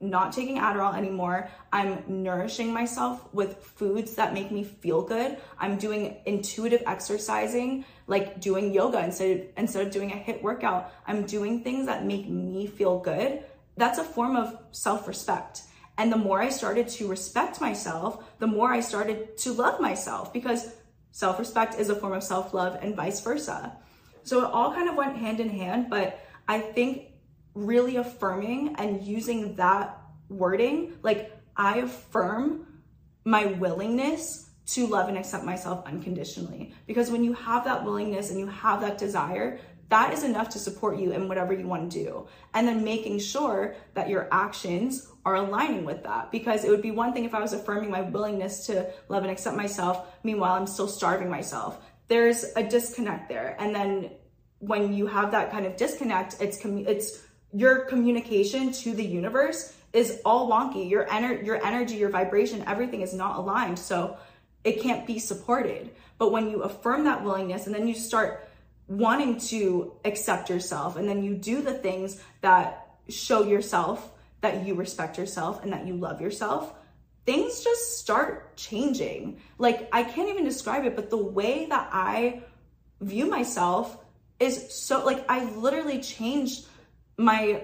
not 0.00 0.32
taking 0.32 0.56
Adderall 0.56 0.96
anymore. 0.96 1.50
I'm 1.72 2.02
nourishing 2.08 2.72
myself 2.72 3.32
with 3.34 3.58
foods 3.58 4.14
that 4.14 4.32
make 4.32 4.50
me 4.50 4.64
feel 4.64 5.02
good. 5.02 5.36
I'm 5.58 5.76
doing 5.76 6.16
intuitive 6.24 6.82
exercising, 6.86 7.84
like 8.06 8.40
doing 8.40 8.72
yoga 8.72 9.04
instead 9.04 9.38
of, 9.38 9.46
instead 9.58 9.86
of 9.86 9.92
doing 9.92 10.10
a 10.10 10.16
HIIT 10.16 10.40
workout. 10.42 10.92
I'm 11.06 11.26
doing 11.26 11.62
things 11.62 11.86
that 11.86 12.06
make 12.06 12.28
me 12.28 12.66
feel 12.66 12.98
good. 12.98 13.44
That's 13.76 13.98
a 13.98 14.04
form 14.04 14.36
of 14.36 14.58
self-respect. 14.72 15.62
And 15.98 16.10
the 16.10 16.16
more 16.16 16.40
I 16.40 16.48
started 16.48 16.88
to 16.88 17.06
respect 17.06 17.60
myself, 17.60 18.38
the 18.38 18.46
more 18.46 18.72
I 18.72 18.80
started 18.80 19.36
to 19.38 19.52
love 19.52 19.80
myself 19.80 20.32
because 20.32 20.72
self-respect 21.12 21.78
is 21.78 21.90
a 21.90 21.94
form 21.94 22.14
of 22.14 22.22
self-love 22.22 22.78
and 22.80 22.96
vice 22.96 23.20
versa. 23.20 23.76
So 24.22 24.44
it 24.44 24.50
all 24.50 24.72
kind 24.72 24.88
of 24.88 24.96
went 24.96 25.16
hand 25.16 25.40
in 25.40 25.50
hand, 25.50 25.90
but 25.90 26.18
I 26.48 26.60
think 26.60 27.09
really 27.54 27.96
affirming 27.96 28.76
and 28.76 29.02
using 29.02 29.54
that 29.56 29.98
wording, 30.28 30.94
like 31.02 31.36
I 31.56 31.78
affirm 31.78 32.66
my 33.24 33.46
willingness 33.46 34.50
to 34.66 34.86
love 34.86 35.08
and 35.08 35.18
accept 35.18 35.44
myself 35.44 35.84
unconditionally. 35.86 36.72
Because 36.86 37.10
when 37.10 37.24
you 37.24 37.32
have 37.32 37.64
that 37.64 37.84
willingness 37.84 38.30
and 38.30 38.38
you 38.38 38.46
have 38.46 38.80
that 38.82 38.98
desire, 38.98 39.58
that 39.88 40.12
is 40.12 40.22
enough 40.22 40.48
to 40.50 40.58
support 40.60 40.98
you 40.98 41.12
in 41.12 41.26
whatever 41.26 41.52
you 41.52 41.66
want 41.66 41.90
to 41.90 42.04
do. 42.04 42.28
And 42.54 42.66
then 42.66 42.84
making 42.84 43.18
sure 43.18 43.74
that 43.94 44.08
your 44.08 44.28
actions 44.30 45.08
are 45.24 45.34
aligning 45.34 45.84
with 45.84 46.04
that. 46.04 46.30
Because 46.30 46.64
it 46.64 46.70
would 46.70 46.82
be 46.82 46.92
one 46.92 47.12
thing 47.12 47.24
if 47.24 47.34
I 47.34 47.40
was 47.40 47.52
affirming 47.52 47.90
my 47.90 48.02
willingness 48.02 48.66
to 48.66 48.88
love 49.08 49.24
and 49.24 49.32
accept 49.32 49.56
myself, 49.56 50.06
meanwhile, 50.22 50.54
I'm 50.54 50.68
still 50.68 50.86
starving 50.86 51.28
myself. 51.28 51.84
There's 52.06 52.44
a 52.54 52.62
disconnect 52.62 53.28
there. 53.28 53.56
And 53.58 53.74
then 53.74 54.10
when 54.60 54.92
you 54.94 55.08
have 55.08 55.32
that 55.32 55.50
kind 55.50 55.66
of 55.66 55.76
disconnect, 55.76 56.36
it's, 56.40 56.64
it's 56.64 57.20
your 57.52 57.84
communication 57.86 58.72
to 58.72 58.94
the 58.94 59.04
universe 59.04 59.74
is 59.92 60.20
all 60.24 60.48
wonky. 60.50 60.88
Your 60.88 61.06
ener- 61.06 61.44
your 61.44 61.64
energy, 61.64 61.96
your 61.96 62.10
vibration, 62.10 62.64
everything 62.66 63.00
is 63.00 63.12
not 63.12 63.38
aligned. 63.38 63.78
So 63.78 64.16
it 64.62 64.80
can't 64.80 65.06
be 65.06 65.18
supported. 65.18 65.90
But 66.18 66.32
when 66.32 66.50
you 66.50 66.62
affirm 66.62 67.04
that 67.04 67.24
willingness 67.24 67.66
and 67.66 67.74
then 67.74 67.88
you 67.88 67.94
start 67.94 68.48
wanting 68.86 69.38
to 69.38 69.92
accept 70.04 70.50
yourself 70.50 70.96
and 70.96 71.08
then 71.08 71.22
you 71.22 71.34
do 71.34 71.62
the 71.62 71.72
things 71.72 72.20
that 72.40 72.88
show 73.08 73.44
yourself 73.44 74.12
that 74.40 74.66
you 74.66 74.74
respect 74.74 75.18
yourself 75.18 75.62
and 75.62 75.72
that 75.72 75.86
you 75.86 75.94
love 75.94 76.20
yourself, 76.20 76.72
things 77.26 77.62
just 77.62 77.98
start 77.98 78.56
changing. 78.56 79.40
Like 79.58 79.88
I 79.92 80.02
can't 80.02 80.28
even 80.28 80.44
describe 80.44 80.84
it, 80.84 80.96
but 80.96 81.10
the 81.10 81.16
way 81.16 81.66
that 81.66 81.90
I 81.92 82.42
view 83.00 83.26
myself 83.26 83.96
is 84.38 84.74
so 84.74 85.04
like 85.04 85.24
I 85.28 85.44
literally 85.44 86.00
changed 86.00 86.66
my 87.20 87.62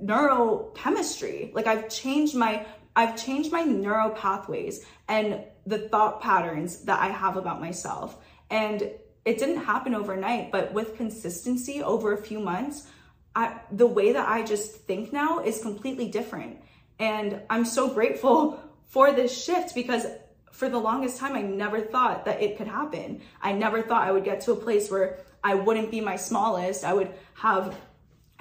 neurochemistry. 0.00 1.52
Like 1.54 1.66
I've 1.66 1.88
changed 1.88 2.34
my 2.34 2.66
I've 2.94 3.16
changed 3.16 3.52
my 3.52 3.62
neural 3.62 4.10
pathways 4.10 4.86
and 5.06 5.42
the 5.66 5.78
thought 5.78 6.22
patterns 6.22 6.84
that 6.84 6.98
I 6.98 7.08
have 7.08 7.36
about 7.36 7.60
myself. 7.60 8.16
And 8.48 8.90
it 9.26 9.38
didn't 9.38 9.64
happen 9.64 9.94
overnight, 9.94 10.50
but 10.50 10.72
with 10.72 10.96
consistency 10.96 11.82
over 11.82 12.14
a 12.14 12.16
few 12.16 12.40
months, 12.40 12.86
I, 13.34 13.60
the 13.70 13.86
way 13.86 14.12
that 14.12 14.26
I 14.26 14.42
just 14.44 14.76
think 14.86 15.12
now 15.12 15.40
is 15.40 15.60
completely 15.60 16.08
different. 16.08 16.58
And 16.98 17.42
I'm 17.50 17.66
so 17.66 17.92
grateful 17.92 18.62
for 18.86 19.12
this 19.12 19.44
shift 19.44 19.74
because 19.74 20.06
for 20.52 20.70
the 20.70 20.78
longest 20.78 21.18
time, 21.18 21.36
I 21.36 21.42
never 21.42 21.82
thought 21.82 22.24
that 22.24 22.40
it 22.40 22.56
could 22.56 22.68
happen. 22.68 23.20
I 23.42 23.52
never 23.52 23.82
thought 23.82 24.08
I 24.08 24.12
would 24.12 24.24
get 24.24 24.40
to 24.42 24.52
a 24.52 24.56
place 24.56 24.90
where 24.90 25.18
I 25.44 25.54
wouldn't 25.54 25.90
be 25.90 26.00
my 26.00 26.16
smallest. 26.16 26.82
I 26.82 26.94
would 26.94 27.12
have 27.34 27.76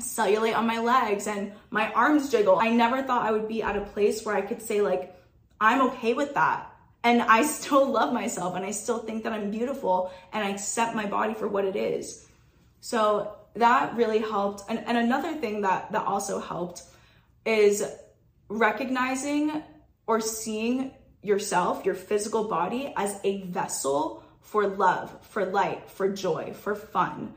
cellulite 0.01 0.55
on 0.55 0.67
my 0.67 0.79
legs 0.79 1.27
and 1.27 1.53
my 1.69 1.91
arms 1.93 2.29
jiggle. 2.29 2.59
I 2.59 2.69
never 2.69 3.03
thought 3.03 3.25
I 3.25 3.31
would 3.31 3.47
be 3.47 3.63
at 3.63 3.77
a 3.77 3.81
place 3.81 4.25
where 4.25 4.35
I 4.35 4.41
could 4.41 4.61
say 4.61 4.81
like, 4.81 5.15
I'm 5.59 5.81
okay 5.89 6.13
with 6.13 6.33
that. 6.33 6.71
And 7.03 7.21
I 7.21 7.43
still 7.57 7.89
love 7.89 8.13
myself 8.13 8.55
and 8.55 8.65
I 8.65 8.71
still 8.71 8.99
think 8.99 9.23
that 9.23 9.33
I'm 9.33 9.51
beautiful 9.51 10.11
and 10.33 10.43
I 10.43 10.49
accept 10.49 10.95
my 10.95 11.05
body 11.05 11.33
for 11.33 11.47
what 11.47 11.65
it 11.65 11.75
is. 11.75 12.27
So 12.81 13.35
that 13.55 13.95
really 13.95 14.19
helped. 14.19 14.63
And, 14.69 14.79
and 14.85 14.97
another 14.97 15.33
thing 15.33 15.61
that, 15.61 15.91
that 15.91 16.05
also 16.05 16.39
helped 16.39 16.83
is 17.45 17.85
recognizing 18.49 19.63
or 20.07 20.19
seeing 20.19 20.91
yourself, 21.23 21.85
your 21.85 21.95
physical 21.95 22.43
body 22.43 22.93
as 22.95 23.19
a 23.23 23.41
vessel 23.43 24.23
for 24.41 24.67
love, 24.67 25.25
for 25.27 25.45
light, 25.45 25.89
for 25.89 26.09
joy, 26.09 26.53
for 26.53 26.75
fun 26.75 27.33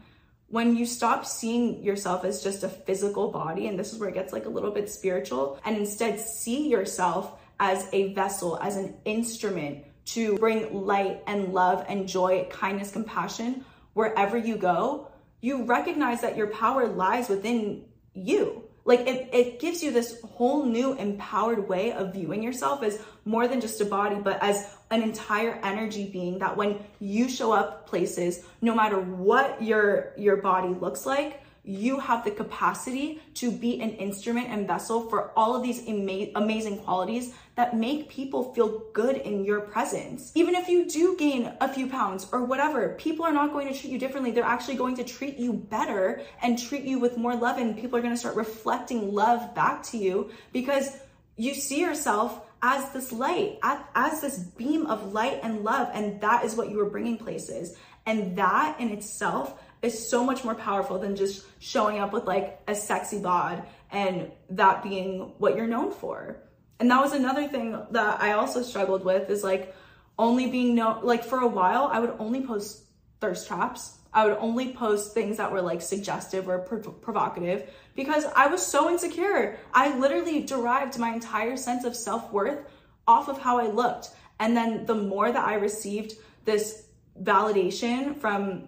when 0.48 0.76
you 0.76 0.86
stop 0.86 1.26
seeing 1.26 1.82
yourself 1.82 2.24
as 2.24 2.42
just 2.42 2.64
a 2.64 2.68
physical 2.68 3.30
body, 3.30 3.66
and 3.66 3.78
this 3.78 3.92
is 3.92 3.98
where 3.98 4.08
it 4.08 4.14
gets 4.14 4.32
like 4.32 4.46
a 4.46 4.48
little 4.48 4.70
bit 4.70 4.90
spiritual, 4.90 5.60
and 5.64 5.76
instead 5.76 6.18
see 6.18 6.68
yourself 6.68 7.38
as 7.60 7.88
a 7.92 8.14
vessel, 8.14 8.58
as 8.62 8.76
an 8.76 8.94
instrument 9.04 9.84
to 10.06 10.38
bring 10.38 10.72
light 10.86 11.22
and 11.26 11.52
love 11.52 11.84
and 11.88 12.08
joy, 12.08 12.46
kindness, 12.50 12.90
compassion 12.90 13.64
wherever 13.92 14.38
you 14.38 14.56
go, 14.56 15.08
you 15.40 15.64
recognize 15.64 16.20
that 16.20 16.36
your 16.36 16.46
power 16.46 16.86
lies 16.86 17.28
within 17.28 17.84
you. 18.14 18.62
Like 18.84 19.00
it, 19.00 19.28
it 19.34 19.60
gives 19.60 19.82
you 19.82 19.90
this 19.90 20.20
whole 20.22 20.64
new 20.64 20.94
empowered 20.94 21.68
way 21.68 21.92
of 21.92 22.14
viewing 22.14 22.42
yourself 22.42 22.82
as 22.82 23.02
more 23.24 23.48
than 23.48 23.60
just 23.60 23.80
a 23.80 23.84
body, 23.84 24.16
but 24.16 24.42
as 24.42 24.77
an 24.90 25.02
entire 25.02 25.60
energy 25.62 26.08
being 26.10 26.38
that 26.38 26.56
when 26.56 26.78
you 27.00 27.28
show 27.28 27.52
up 27.52 27.86
places, 27.86 28.44
no 28.62 28.74
matter 28.74 29.00
what 29.00 29.62
your, 29.62 30.12
your 30.16 30.36
body 30.36 30.68
looks 30.68 31.04
like, 31.04 31.42
you 31.68 31.98
have 31.98 32.24
the 32.24 32.30
capacity 32.30 33.20
to 33.34 33.50
be 33.50 33.78
an 33.82 33.90
instrument 33.90 34.48
and 34.48 34.66
vessel 34.66 35.02
for 35.10 35.32
all 35.36 35.54
of 35.54 35.62
these 35.62 35.86
ama- 35.86 36.28
amazing 36.34 36.78
qualities 36.78 37.34
that 37.56 37.76
make 37.76 38.08
people 38.08 38.54
feel 38.54 38.84
good 38.94 39.18
in 39.18 39.44
your 39.44 39.60
presence. 39.60 40.32
Even 40.34 40.54
if 40.54 40.66
you 40.66 40.88
do 40.88 41.14
gain 41.18 41.52
a 41.60 41.68
few 41.68 41.86
pounds 41.86 42.26
or 42.32 42.42
whatever, 42.42 42.94
people 42.94 43.22
are 43.22 43.32
not 43.32 43.52
going 43.52 43.70
to 43.70 43.78
treat 43.78 43.92
you 43.92 43.98
differently. 43.98 44.30
They're 44.30 44.44
actually 44.44 44.76
going 44.76 44.96
to 44.96 45.04
treat 45.04 45.36
you 45.36 45.52
better 45.52 46.22
and 46.40 46.58
treat 46.58 46.84
you 46.84 46.98
with 46.98 47.18
more 47.18 47.36
love, 47.36 47.58
and 47.58 47.76
people 47.76 47.98
are 47.98 48.02
going 48.02 48.14
to 48.14 48.18
start 48.18 48.36
reflecting 48.36 49.12
love 49.12 49.54
back 49.54 49.82
to 49.84 49.98
you 49.98 50.30
because 50.54 50.96
you 51.36 51.54
see 51.54 51.82
yourself 51.82 52.40
as 52.62 52.90
this 52.92 53.12
light, 53.12 53.58
as, 53.62 53.78
as 53.94 54.20
this 54.20 54.38
beam 54.38 54.86
of 54.86 55.12
light 55.12 55.40
and 55.42 55.64
love, 55.64 55.88
and 55.92 56.20
that 56.20 56.44
is 56.44 56.54
what 56.54 56.70
you 56.70 56.80
are 56.80 56.90
bringing 56.90 57.16
places. 57.16 57.76
And 58.06 58.36
that 58.36 58.80
in 58.80 58.90
itself 58.90 59.60
is 59.82 60.08
so 60.08 60.24
much 60.24 60.44
more 60.44 60.54
powerful 60.54 60.98
than 60.98 61.14
just 61.14 61.46
showing 61.60 61.98
up 61.98 62.12
with 62.12 62.24
like 62.24 62.60
a 62.66 62.74
sexy 62.74 63.20
bod 63.20 63.62
and 63.90 64.30
that 64.50 64.82
being 64.82 65.32
what 65.38 65.56
you're 65.56 65.66
known 65.66 65.92
for. 65.92 66.36
And 66.80 66.90
that 66.90 67.00
was 67.00 67.12
another 67.12 67.48
thing 67.48 67.80
that 67.90 68.20
I 68.20 68.32
also 68.32 68.62
struggled 68.62 69.04
with 69.04 69.30
is 69.30 69.42
like 69.44 69.74
only 70.18 70.50
being 70.50 70.74
known, 70.74 71.04
like 71.04 71.24
for 71.24 71.40
a 71.40 71.46
while, 71.46 71.88
I 71.92 72.00
would 72.00 72.14
only 72.18 72.44
post 72.46 72.82
thirst 73.20 73.46
traps. 73.46 73.97
I 74.18 74.26
would 74.26 74.38
only 74.40 74.72
post 74.72 75.14
things 75.14 75.36
that 75.36 75.52
were 75.52 75.62
like 75.62 75.80
suggestive 75.80 76.48
or 76.48 76.58
prov- 76.58 77.00
provocative 77.00 77.70
because 77.94 78.24
I 78.34 78.48
was 78.48 78.66
so 78.66 78.90
insecure. 78.90 79.56
I 79.72 79.96
literally 79.96 80.42
derived 80.42 80.98
my 80.98 81.12
entire 81.12 81.56
sense 81.56 81.84
of 81.84 81.94
self 81.94 82.32
worth 82.32 82.58
off 83.06 83.28
of 83.28 83.38
how 83.40 83.60
I 83.60 83.68
looked. 83.68 84.10
And 84.40 84.56
then 84.56 84.86
the 84.86 84.96
more 84.96 85.30
that 85.30 85.46
I 85.46 85.54
received 85.54 86.14
this 86.44 86.88
validation 87.22 88.20
from 88.20 88.66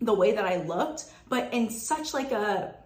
the 0.00 0.14
way 0.14 0.36
that 0.36 0.44
I 0.44 0.58
looked, 0.62 1.06
but 1.28 1.52
in 1.52 1.68
such 1.68 2.14
like 2.14 2.30
a 2.30 2.76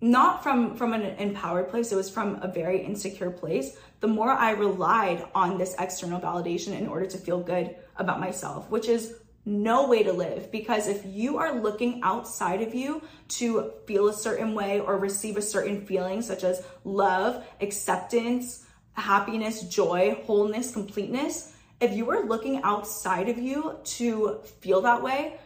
not 0.00 0.42
from 0.42 0.74
from 0.74 0.94
an 0.94 1.02
empowered 1.18 1.68
place 1.68 1.90
it 1.90 1.96
was 1.96 2.08
from 2.08 2.38
a 2.40 2.46
very 2.46 2.80
insecure 2.84 3.32
place 3.32 3.76
the 3.98 4.06
more 4.06 4.30
i 4.30 4.52
relied 4.52 5.26
on 5.34 5.58
this 5.58 5.74
external 5.80 6.20
validation 6.20 6.68
in 6.78 6.86
order 6.86 7.04
to 7.04 7.18
feel 7.18 7.40
good 7.40 7.74
about 7.96 8.20
myself 8.20 8.70
which 8.70 8.88
is 8.88 9.16
no 9.48 9.88
way 9.88 10.02
to 10.02 10.12
live. 10.12 10.52
Because 10.52 10.88
if 10.88 11.04
you 11.06 11.38
are 11.38 11.58
looking 11.58 12.00
outside 12.02 12.60
of 12.60 12.74
you 12.74 13.02
to 13.28 13.72
feel 13.86 14.08
a 14.08 14.12
certain 14.12 14.54
way 14.54 14.78
or 14.78 14.98
receive 14.98 15.36
a 15.36 15.42
certain 15.42 15.86
feeling 15.86 16.20
such 16.20 16.44
as 16.44 16.62
love 16.84 17.44
acceptance 17.60 18.66
happiness 18.98 19.62
joy 19.62 20.20
wholeness 20.24 20.72
completeness 20.72 21.52
if 21.80 21.92
you 21.92 22.10
are 22.10 22.26
looking 22.26 22.60
outside 22.64 23.28
of 23.28 23.38
you 23.38 23.78
to 23.84 24.40
feel 24.60 24.80
that 24.80 25.00
way 25.00 25.38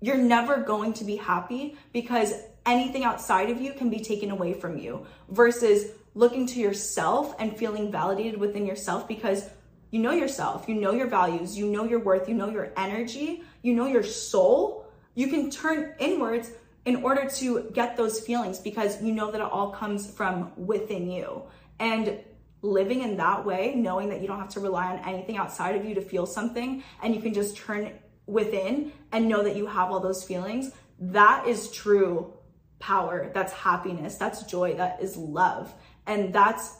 you're 0.00 0.16
never 0.16 0.58
going 0.58 0.92
to 0.92 1.02
be 1.02 1.16
happy 1.16 1.76
because 1.92 2.34
anything 2.66 3.02
outside 3.02 3.50
of 3.50 3.60
you 3.60 3.72
can 3.72 3.90
be 3.90 3.98
taken 3.98 4.30
away 4.30 4.54
from 4.54 4.78
you 4.78 5.04
versus 5.28 5.90
looking 6.14 6.46
to 6.46 6.60
yourself 6.60 7.34
and 7.40 7.56
feeling 7.56 7.90
validated 7.90 8.38
within 8.38 8.64
yourself 8.64 9.08
because 9.08 9.48
you 9.94 10.00
know 10.00 10.10
yourself, 10.10 10.68
you 10.68 10.74
know 10.74 10.90
your 10.90 11.06
values, 11.06 11.56
you 11.56 11.70
know 11.70 11.84
your 11.84 12.00
worth, 12.00 12.28
you 12.28 12.34
know 12.34 12.50
your 12.50 12.72
energy, 12.76 13.44
you 13.62 13.72
know 13.72 13.86
your 13.86 14.02
soul. 14.02 14.90
you 15.14 15.28
can 15.28 15.48
turn 15.48 15.94
inwards 16.00 16.50
in 16.84 16.96
order 17.04 17.30
to 17.30 17.70
get 17.72 17.96
those 17.96 18.18
feelings 18.18 18.58
because 18.58 19.00
you 19.00 19.12
know 19.12 19.30
that 19.30 19.40
it 19.40 19.48
all 19.56 19.70
comes 19.70 20.10
from 20.10 20.50
within 20.56 21.08
you. 21.08 21.44
And 21.78 22.18
living 22.62 23.02
in 23.02 23.16
that 23.18 23.46
way, 23.46 23.74
knowing 23.76 24.08
that 24.08 24.20
you 24.20 24.26
don't 24.26 24.40
have 24.40 24.48
to 24.48 24.58
rely 24.58 24.86
on 24.92 24.98
anything 25.08 25.36
outside 25.36 25.76
of 25.76 25.84
you 25.84 25.94
to 25.94 26.02
feel 26.02 26.26
something 26.26 26.82
and 27.00 27.14
you 27.14 27.20
can 27.22 27.32
just 27.32 27.56
turn 27.56 27.92
within 28.26 28.90
and 29.12 29.28
know 29.28 29.44
that 29.44 29.54
you 29.54 29.66
have 29.66 29.92
all 29.92 30.00
those 30.00 30.24
feelings, 30.24 30.72
that 30.98 31.46
is 31.46 31.70
true 31.70 32.32
power. 32.80 33.30
That's 33.32 33.52
happiness. 33.52 34.16
That's 34.16 34.42
joy. 34.42 34.74
That 34.74 35.00
is 35.00 35.16
love. 35.16 35.72
And 36.04 36.32
that's 36.32 36.78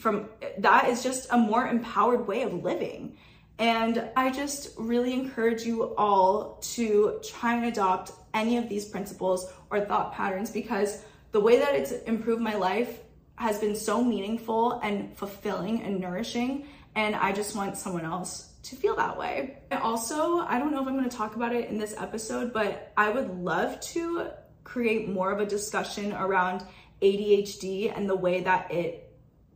from, 0.00 0.28
that 0.58 0.88
is 0.88 1.02
just 1.02 1.28
a 1.30 1.36
more 1.36 1.66
empowered 1.66 2.26
way 2.26 2.42
of 2.42 2.52
living. 2.64 3.16
And 3.58 4.10
I 4.16 4.30
just 4.30 4.70
really 4.78 5.12
encourage 5.12 5.62
you 5.64 5.94
all 5.96 6.58
to 6.74 7.20
try 7.22 7.56
and 7.56 7.66
adopt 7.66 8.12
any 8.32 8.56
of 8.56 8.68
these 8.68 8.86
principles 8.86 9.52
or 9.70 9.80
thought 9.80 10.14
patterns 10.14 10.50
because 10.50 11.02
the 11.32 11.40
way 11.40 11.58
that 11.58 11.74
it's 11.74 11.92
improved 11.92 12.40
my 12.40 12.54
life 12.54 13.00
has 13.36 13.58
been 13.58 13.76
so 13.76 14.02
meaningful 14.02 14.80
and 14.82 15.16
fulfilling 15.16 15.82
and 15.82 16.00
nourishing. 16.00 16.66
And 16.94 17.14
I 17.14 17.32
just 17.32 17.54
want 17.54 17.76
someone 17.76 18.04
else 18.04 18.50
to 18.64 18.76
feel 18.76 18.96
that 18.96 19.18
way. 19.18 19.58
And 19.70 19.80
also, 19.80 20.38
I 20.38 20.58
don't 20.58 20.72
know 20.72 20.80
if 20.82 20.88
I'm 20.88 20.96
going 20.96 21.08
to 21.08 21.16
talk 21.16 21.36
about 21.36 21.54
it 21.54 21.68
in 21.68 21.78
this 21.78 21.94
episode, 21.96 22.52
but 22.52 22.92
I 22.96 23.10
would 23.10 23.30
love 23.30 23.80
to 23.80 24.30
create 24.64 25.08
more 25.08 25.32
of 25.32 25.40
a 25.40 25.46
discussion 25.46 26.12
around 26.12 26.64
ADHD 27.02 27.94
and 27.94 28.08
the 28.08 28.16
way 28.16 28.42
that 28.42 28.70
it 28.70 29.09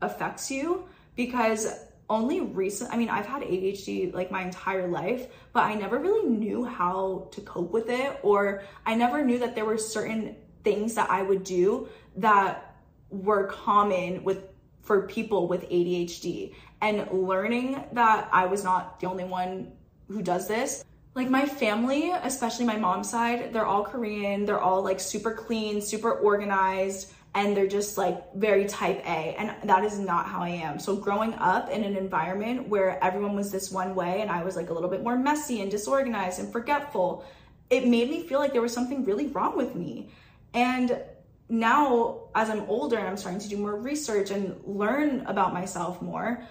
affects 0.04 0.50
you 0.50 0.86
because 1.16 1.66
only 2.10 2.40
recent 2.40 2.92
I 2.92 2.96
mean 2.96 3.08
I've 3.08 3.26
had 3.26 3.42
ADHD 3.42 4.12
like 4.12 4.30
my 4.30 4.42
entire 4.42 4.88
life 4.88 5.26
but 5.52 5.64
I 5.64 5.74
never 5.74 5.98
really 5.98 6.28
knew 6.28 6.64
how 6.64 7.28
to 7.32 7.40
cope 7.40 7.72
with 7.72 7.88
it 7.88 8.20
or 8.22 8.62
I 8.84 8.94
never 8.94 9.24
knew 9.24 9.38
that 9.38 9.54
there 9.54 9.64
were 9.64 9.78
certain 9.78 10.36
things 10.64 10.94
that 10.94 11.10
I 11.10 11.22
would 11.22 11.44
do 11.44 11.88
that 12.16 12.76
were 13.10 13.46
common 13.46 14.22
with 14.22 14.44
for 14.82 15.06
people 15.06 15.48
with 15.48 15.68
ADHD 15.70 16.54
and 16.82 17.10
learning 17.10 17.82
that 17.92 18.28
I 18.32 18.44
was 18.46 18.64
not 18.64 19.00
the 19.00 19.06
only 19.06 19.24
one 19.24 19.72
who 20.08 20.20
does 20.20 20.46
this 20.46 20.84
like 21.14 21.30
my 21.30 21.46
family, 21.46 22.10
especially 22.10 22.64
my 22.64 22.76
mom's 22.76 23.08
side, 23.08 23.52
they're 23.52 23.66
all 23.66 23.84
Korean. 23.84 24.44
They're 24.44 24.60
all 24.60 24.82
like 24.82 24.98
super 24.98 25.32
clean, 25.32 25.80
super 25.80 26.12
organized 26.12 27.12
and 27.34 27.56
they're 27.56 27.66
just 27.66 27.98
like 27.98 28.32
very 28.34 28.64
type 28.64 29.00
A. 29.04 29.34
And 29.36 29.54
that 29.68 29.84
is 29.84 29.98
not 29.98 30.26
how 30.26 30.40
I 30.40 30.50
am. 30.50 30.78
So 30.78 30.94
growing 30.94 31.34
up 31.34 31.68
in 31.68 31.82
an 31.82 31.96
environment 31.96 32.68
where 32.68 33.02
everyone 33.02 33.34
was 33.34 33.50
this 33.50 33.72
one 33.72 33.94
way 33.94 34.20
and 34.20 34.30
I 34.30 34.44
was 34.44 34.54
like 34.54 34.70
a 34.70 34.72
little 34.72 34.88
bit 34.88 35.02
more 35.02 35.18
messy 35.18 35.60
and 35.60 35.70
disorganized 35.70 36.38
and 36.38 36.52
forgetful, 36.52 37.24
it 37.70 37.88
made 37.88 38.08
me 38.08 38.22
feel 38.22 38.38
like 38.38 38.52
there 38.52 38.62
was 38.62 38.72
something 38.72 39.04
really 39.04 39.26
wrong 39.26 39.56
with 39.56 39.74
me. 39.74 40.10
And 40.52 41.00
now, 41.48 42.28
as 42.34 42.50
I'm 42.50 42.62
older 42.68 42.96
and 42.96 43.06
I'm 43.06 43.16
starting 43.16 43.40
to 43.40 43.48
do 43.48 43.56
more 43.56 43.76
research 43.76 44.30
and 44.30 44.60
learn 44.64 45.26
about 45.26 45.52
myself 45.52 46.00
more, 46.00 46.42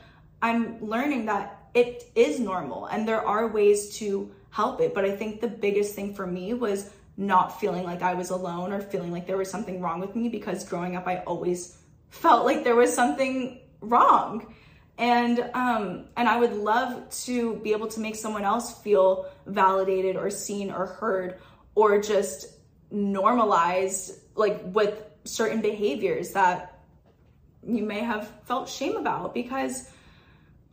I'm 0.42 0.86
learning 0.86 1.26
that 1.28 1.70
it 1.74 2.12
is 2.14 2.40
normal 2.40 2.88
and 2.88 3.08
there 3.08 3.26
are 3.26 3.48
ways 3.48 3.98
to 3.98 4.30
help 4.50 4.82
it. 4.82 4.94
But 4.94 5.06
I 5.06 5.16
think 5.16 5.40
the 5.40 5.48
biggest 5.48 5.96
thing 5.96 6.14
for 6.14 6.28
me 6.28 6.54
was 6.54 6.92
not 7.16 7.60
feeling 7.60 7.84
like 7.84 8.02
I 8.02 8.14
was 8.16 8.30
alone 8.30 8.74
or 8.74 8.82
feeling 8.82 9.12
like 9.12 9.28
there 9.28 9.38
was 9.38 9.50
something 9.50 9.82
wrong 9.82 10.00
with 10.00 10.16
me 10.16 10.30
because 10.30 10.68
growing 10.68 10.96
up 10.96 11.08
I 11.08 11.18
always 11.20 11.78
felt 12.10 12.46
like 12.46 12.64
there 12.64 12.76
was 12.76 12.94
something 12.94 13.60
wrong. 13.82 14.54
And 14.98 15.40
um 15.54 16.06
and 16.16 16.30
I 16.30 16.40
would 16.40 16.54
love 16.54 17.10
to 17.26 17.56
be 17.58 17.72
able 17.72 17.88
to 17.88 18.00
make 18.00 18.16
someone 18.16 18.44
else 18.44 18.80
feel 18.82 19.30
validated 19.46 20.16
or 20.16 20.30
seen 20.30 20.72
or 20.72 20.86
heard 20.86 21.40
or 21.76 22.00
just 22.02 22.48
normalized 22.92 24.20
like 24.36 24.62
with 24.66 25.04
certain 25.24 25.62
behaviors 25.62 26.32
that 26.32 26.82
you 27.66 27.84
may 27.84 28.00
have 28.00 28.30
felt 28.46 28.70
shame 28.70 28.98
about 28.98 29.34
because 29.34 29.90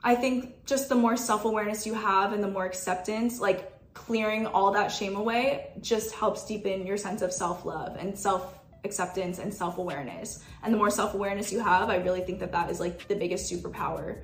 I 0.02 0.14
think 0.14 0.64
just 0.66 0.88
the 0.88 0.94
more 0.94 1.16
self-awareness 1.16 1.86
you 1.86 1.94
have 1.94 2.32
and 2.32 2.42
the 2.42 2.48
more 2.48 2.64
acceptance 2.64 3.40
like 3.40 3.69
clearing 3.94 4.46
all 4.46 4.70
that 4.72 4.88
shame 4.88 5.16
away 5.16 5.70
just 5.80 6.14
helps 6.14 6.46
deepen 6.46 6.86
your 6.86 6.96
sense 6.96 7.22
of 7.22 7.32
self-love 7.32 7.96
and 7.98 8.18
self 8.18 8.58
acceptance 8.84 9.38
and 9.38 9.52
self-awareness. 9.52 10.42
And 10.62 10.72
the 10.72 10.78
more 10.78 10.90
self-awareness 10.90 11.52
you 11.52 11.60
have 11.60 11.90
i 11.90 11.96
really 11.96 12.22
think 12.22 12.38
that 12.40 12.52
that 12.52 12.70
is 12.70 12.80
like 12.80 13.06
the 13.08 13.14
biggest 13.14 13.52
superpower. 13.52 14.22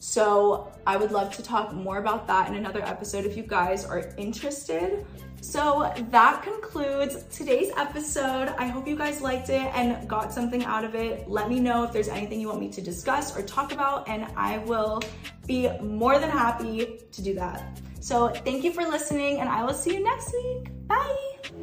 So 0.00 0.72
i 0.86 0.96
would 0.96 1.12
love 1.12 1.34
to 1.36 1.42
talk 1.42 1.72
more 1.72 1.98
about 1.98 2.26
that 2.26 2.48
in 2.48 2.56
another 2.56 2.82
episode 2.82 3.24
if 3.24 3.36
you 3.36 3.42
guys 3.42 3.84
are 3.84 4.12
interested. 4.16 5.04
So 5.40 5.92
that 6.10 6.42
concludes 6.44 7.24
today's 7.24 7.72
episode. 7.76 8.54
I 8.58 8.68
hope 8.68 8.86
you 8.86 8.94
guys 8.96 9.20
liked 9.20 9.48
it 9.48 9.66
and 9.74 10.08
got 10.08 10.32
something 10.32 10.64
out 10.64 10.84
of 10.84 10.94
it. 10.94 11.28
Let 11.28 11.48
me 11.48 11.58
know 11.58 11.82
if 11.82 11.92
there's 11.92 12.06
anything 12.06 12.40
you 12.40 12.46
want 12.46 12.60
me 12.60 12.70
to 12.70 12.80
discuss 12.80 13.36
or 13.36 13.42
talk 13.42 13.72
about 13.72 14.08
and 14.08 14.24
i 14.36 14.58
will 14.58 15.02
be 15.46 15.68
more 15.80 16.18
than 16.18 16.30
happy 16.30 17.00
to 17.10 17.22
do 17.22 17.34
that 17.34 17.80
so 18.02 18.28
thank 18.28 18.64
you 18.64 18.72
for 18.72 18.82
listening 18.82 19.38
and 19.38 19.48
I 19.48 19.64
will 19.64 19.74
see 19.74 19.94
you 19.94 20.02
next 20.02 20.32
week. 20.32 20.70
Bye. 20.88 21.61